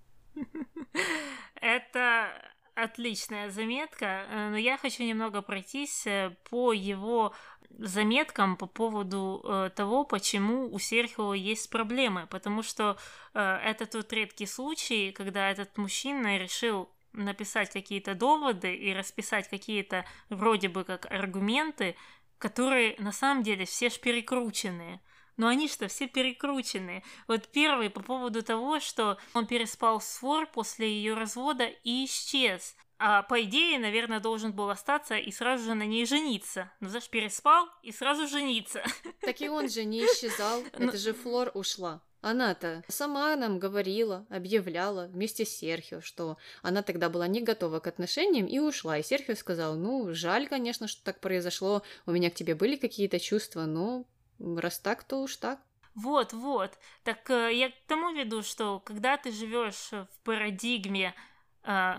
[1.60, 2.30] Это
[2.76, 7.34] отличная заметка, э, но я хочу немного пройтись э, по его
[7.70, 12.26] заметкам по поводу э, того, почему у Серхио есть проблемы.
[12.28, 12.96] Потому что
[13.34, 20.04] э, это тот редкий случай, когда этот мужчина решил написать какие-то доводы и расписать какие-то
[20.28, 21.96] вроде бы как аргументы,
[22.38, 25.00] которые на самом деле все ж перекрученные.
[25.36, 27.02] Но они что, все перекрученные.
[27.28, 32.74] Вот первый по поводу того, что он переспал с Фор после ее развода и исчез.
[32.98, 36.72] А по идее, наверное, должен был остаться и сразу же на ней жениться.
[36.80, 38.82] Ну, знаешь, переспал и сразу жениться.
[39.20, 40.62] Так и он же не исчезал.
[40.78, 42.00] Ну Это же Флор ушла.
[42.22, 47.86] Она-то сама нам говорила, объявляла вместе с Серхио, что она тогда была не готова к
[47.86, 48.98] отношениям и ушла.
[48.98, 53.20] И Серхио сказал, ну, жаль, конечно, что так произошло, у меня к тебе были какие-то
[53.20, 54.06] чувства, но
[54.38, 55.60] раз так, то уж так.
[55.94, 56.72] Вот, вот.
[57.04, 61.14] Так э, я к тому веду, что когда ты живешь в парадигме
[61.62, 61.94] э,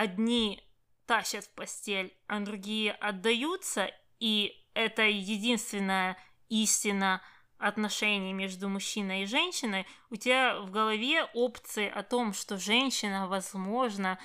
[0.00, 0.62] одни
[1.04, 6.16] тащат в постель, а другие отдаются, и это единственная
[6.48, 7.20] истина
[7.60, 14.18] отношений между мужчиной и женщиной, у тебя в голове опции о том, что женщина, возможно,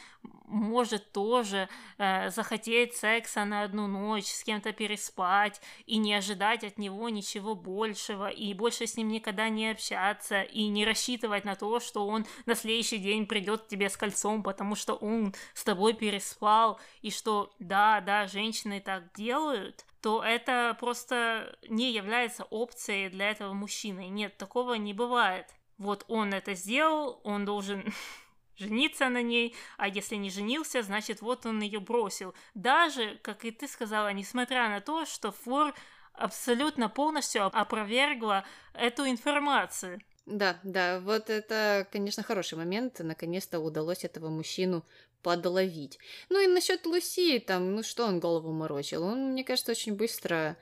[0.47, 6.77] может тоже э, захотеть секса на одну ночь, с кем-то переспать и не ожидать от
[6.77, 11.79] него ничего большего, и больше с ним никогда не общаться, и не рассчитывать на то,
[11.79, 15.93] что он на следующий день придет к тебе с кольцом, потому что он с тобой
[15.93, 23.31] переспал, и что да, да, женщины так делают, то это просто не является опцией для
[23.31, 24.07] этого мужчины.
[24.07, 25.47] Нет, такого не бывает.
[25.79, 27.91] Вот он это сделал, он должен
[28.55, 32.35] жениться на ней, а если не женился, значит вот он ее бросил.
[32.53, 35.73] Даже, как и ты сказала, несмотря на то, что Флор
[36.13, 38.45] абсолютно полностью опровергла
[38.75, 39.99] эту информацию.
[40.27, 42.99] Да, да, вот это, конечно, хороший момент.
[42.99, 44.85] Наконец-то удалось этого мужчину
[45.25, 45.97] подловить.
[46.29, 49.01] Ну и насчет Луси, там, ну что он голову морочил?
[49.03, 50.55] Он, мне кажется, очень быстро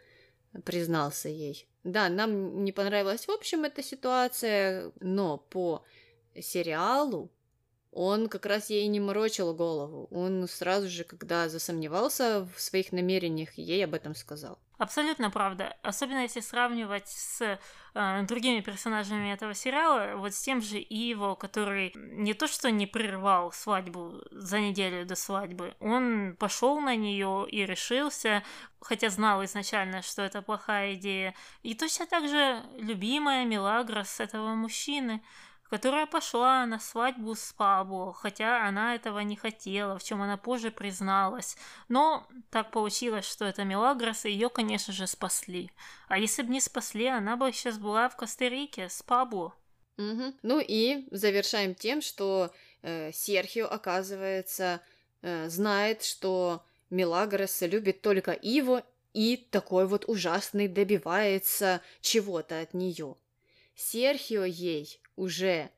[0.64, 1.68] признался ей.
[1.84, 5.84] Да, нам не понравилась в общем эта ситуация, но по
[6.40, 7.30] сериалу
[7.92, 10.08] он как раз ей не морочил голову.
[10.12, 14.60] Он сразу же, когда засомневался в своих намерениях, ей об этом сказал.
[14.80, 15.78] Абсолютно правда.
[15.84, 17.60] Особенно если сравнивать с
[17.94, 22.88] э, другими персонажами этого сериала, вот с тем же Иво, который не то что не
[22.88, 28.44] прервал свадьбу за неделю до свадьбы, он пошел на нее и решился,
[28.82, 31.36] хотя знал изначально, что это плохая идея.
[31.62, 35.22] И точно так же любимая Мелагрос этого мужчины–
[35.74, 40.70] которая пошла на свадьбу с Пабло, хотя она этого не хотела, в чем она позже
[40.70, 41.58] призналась.
[41.90, 45.72] Но так получилось, что это Мелагрос, и ее, конечно же, спасли.
[46.10, 49.56] А если бы не спасли, она бы сейчас была в Коста-Рике с Пабло.
[49.98, 50.36] Угу.
[50.44, 52.54] Ну и завершаем тем, что
[52.84, 54.80] э, Серхио, оказывается,
[55.24, 63.16] э, знает, что Мелагрос любит только Иво, и такой вот ужасный добивается чего-то от нее.
[63.74, 65.70] Серхио ей уже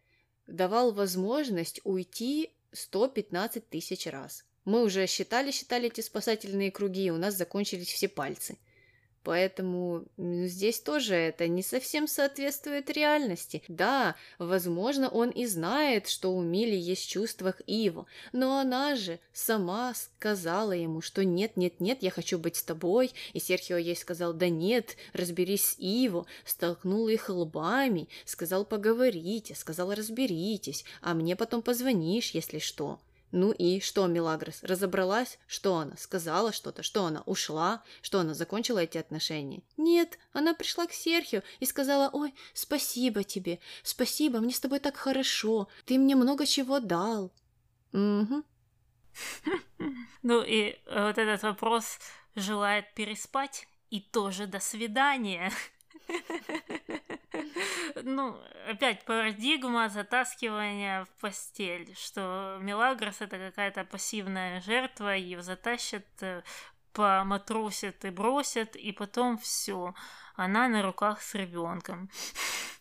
[0.48, 4.46] давал возможность уйти 115 тысяч раз.
[4.64, 8.58] Мы уже считали-считали эти спасательные круги, и у нас закончились все пальцы.
[9.26, 13.64] Поэтому здесь тоже это не совсем соответствует реальности.
[13.68, 19.20] Да, возможно, он и знает, что у Мили есть чувства к Иву, но она же
[19.34, 24.48] сама сказала ему, что нет-нет-нет, я хочу быть с тобой, и Серхио ей сказал, да
[24.48, 32.30] нет, разберись с Иво, столкнул их лбами, сказал поговорите, сказал разберитесь, а мне потом позвонишь,
[32.30, 33.00] если что.
[33.36, 35.40] Ну и что, Милагрос, разобралась?
[35.46, 35.98] Что она?
[35.98, 36.84] Сказала что-то?
[36.84, 37.22] Что она?
[37.26, 37.84] Ушла?
[38.02, 39.62] Что она закончила эти отношения?
[39.76, 44.96] Нет, она пришла к Серхио и сказала, ой, спасибо тебе, спасибо, мне с тобой так
[44.96, 47.34] хорошо, ты мне много чего дал.
[47.92, 48.44] Угу.
[50.24, 52.00] Ну и вот этот вопрос
[52.36, 55.52] желает переспать и тоже до свидания.
[58.04, 66.44] Ну, опять парадигма затаскивания в постель, что Мелагрос это какая-то пассивная жертва, ее затащат, э,
[66.94, 69.94] поматросят и бросят, и потом все,
[70.36, 72.10] она на руках с ребенком.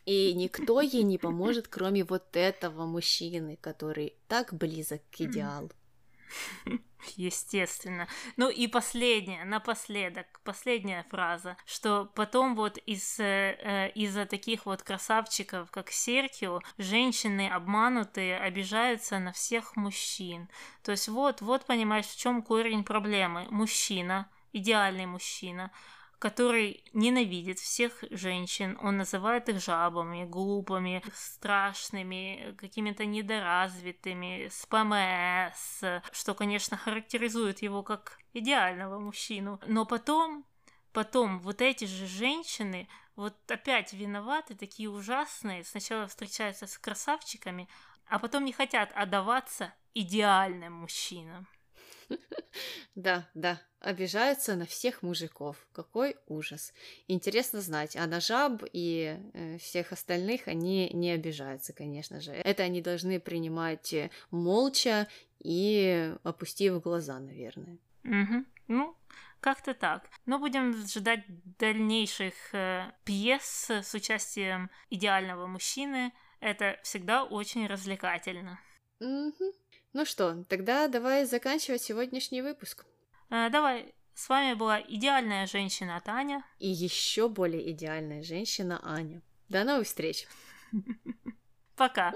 [0.05, 5.71] И никто ей не поможет, кроме вот этого мужчины, который так близок к идеалу.
[7.17, 8.09] Естественно.
[8.37, 14.83] Ну и последняя, напоследок, последняя фраза, что потом вот из, э, э, из-за таких вот
[14.83, 20.49] красавчиков, как Серхио, женщины обманутые обижаются на всех мужчин.
[20.83, 23.47] То есть вот, вот понимаешь, в чем корень проблемы.
[23.51, 25.71] Мужчина, идеальный мужчина,
[26.25, 28.79] который ненавидит всех женщин.
[28.81, 38.19] Он называет их жабами, глупыми, страшными, какими-то недоразвитыми, с ПМС, что, конечно, характеризует его как
[38.33, 39.61] идеального мужчину.
[39.67, 40.47] Но потом,
[40.95, 47.69] потом вот эти же женщины вот опять виноваты, такие ужасные, сначала встречаются с красавчиками,
[48.07, 51.47] а потом не хотят отдаваться идеальным мужчинам.
[52.95, 55.67] Да, да, обижаются на всех мужиков.
[55.73, 56.73] Какой ужас.
[57.09, 62.33] Интересно знать, а на жаб и э, всех остальных они не обижаются, конечно же.
[62.33, 65.09] Это они должны принимать э, молча
[65.41, 67.79] и опустив глаза, наверное.
[68.05, 68.45] Угу.
[68.69, 68.97] Ну,
[69.41, 70.09] как-то так.
[70.25, 71.25] Но будем ждать
[71.59, 76.13] дальнейших э, пьес с участием идеального мужчины.
[76.41, 78.61] Это всегда очень развлекательно.
[79.01, 79.53] Угу.
[79.95, 82.85] Ну что, тогда давай заканчивать сегодняшний выпуск.
[83.31, 83.95] Э, давай.
[84.13, 86.45] С вами была идеальная женщина Таня.
[86.59, 89.23] И еще более идеальная женщина Аня.
[89.49, 90.27] До новых встреч.
[91.77, 92.13] Пока.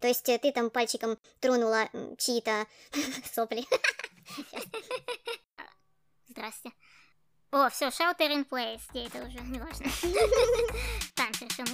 [0.00, 2.66] То есть э, ты там пальчиком тронула чьи-то
[3.32, 3.64] сопли.
[6.28, 6.72] Здрасте.
[7.52, 8.80] О, все, shelter in place.
[8.90, 9.38] Где это уже?
[9.42, 9.86] Неважно.
[11.14, 11.70] Там совершенно.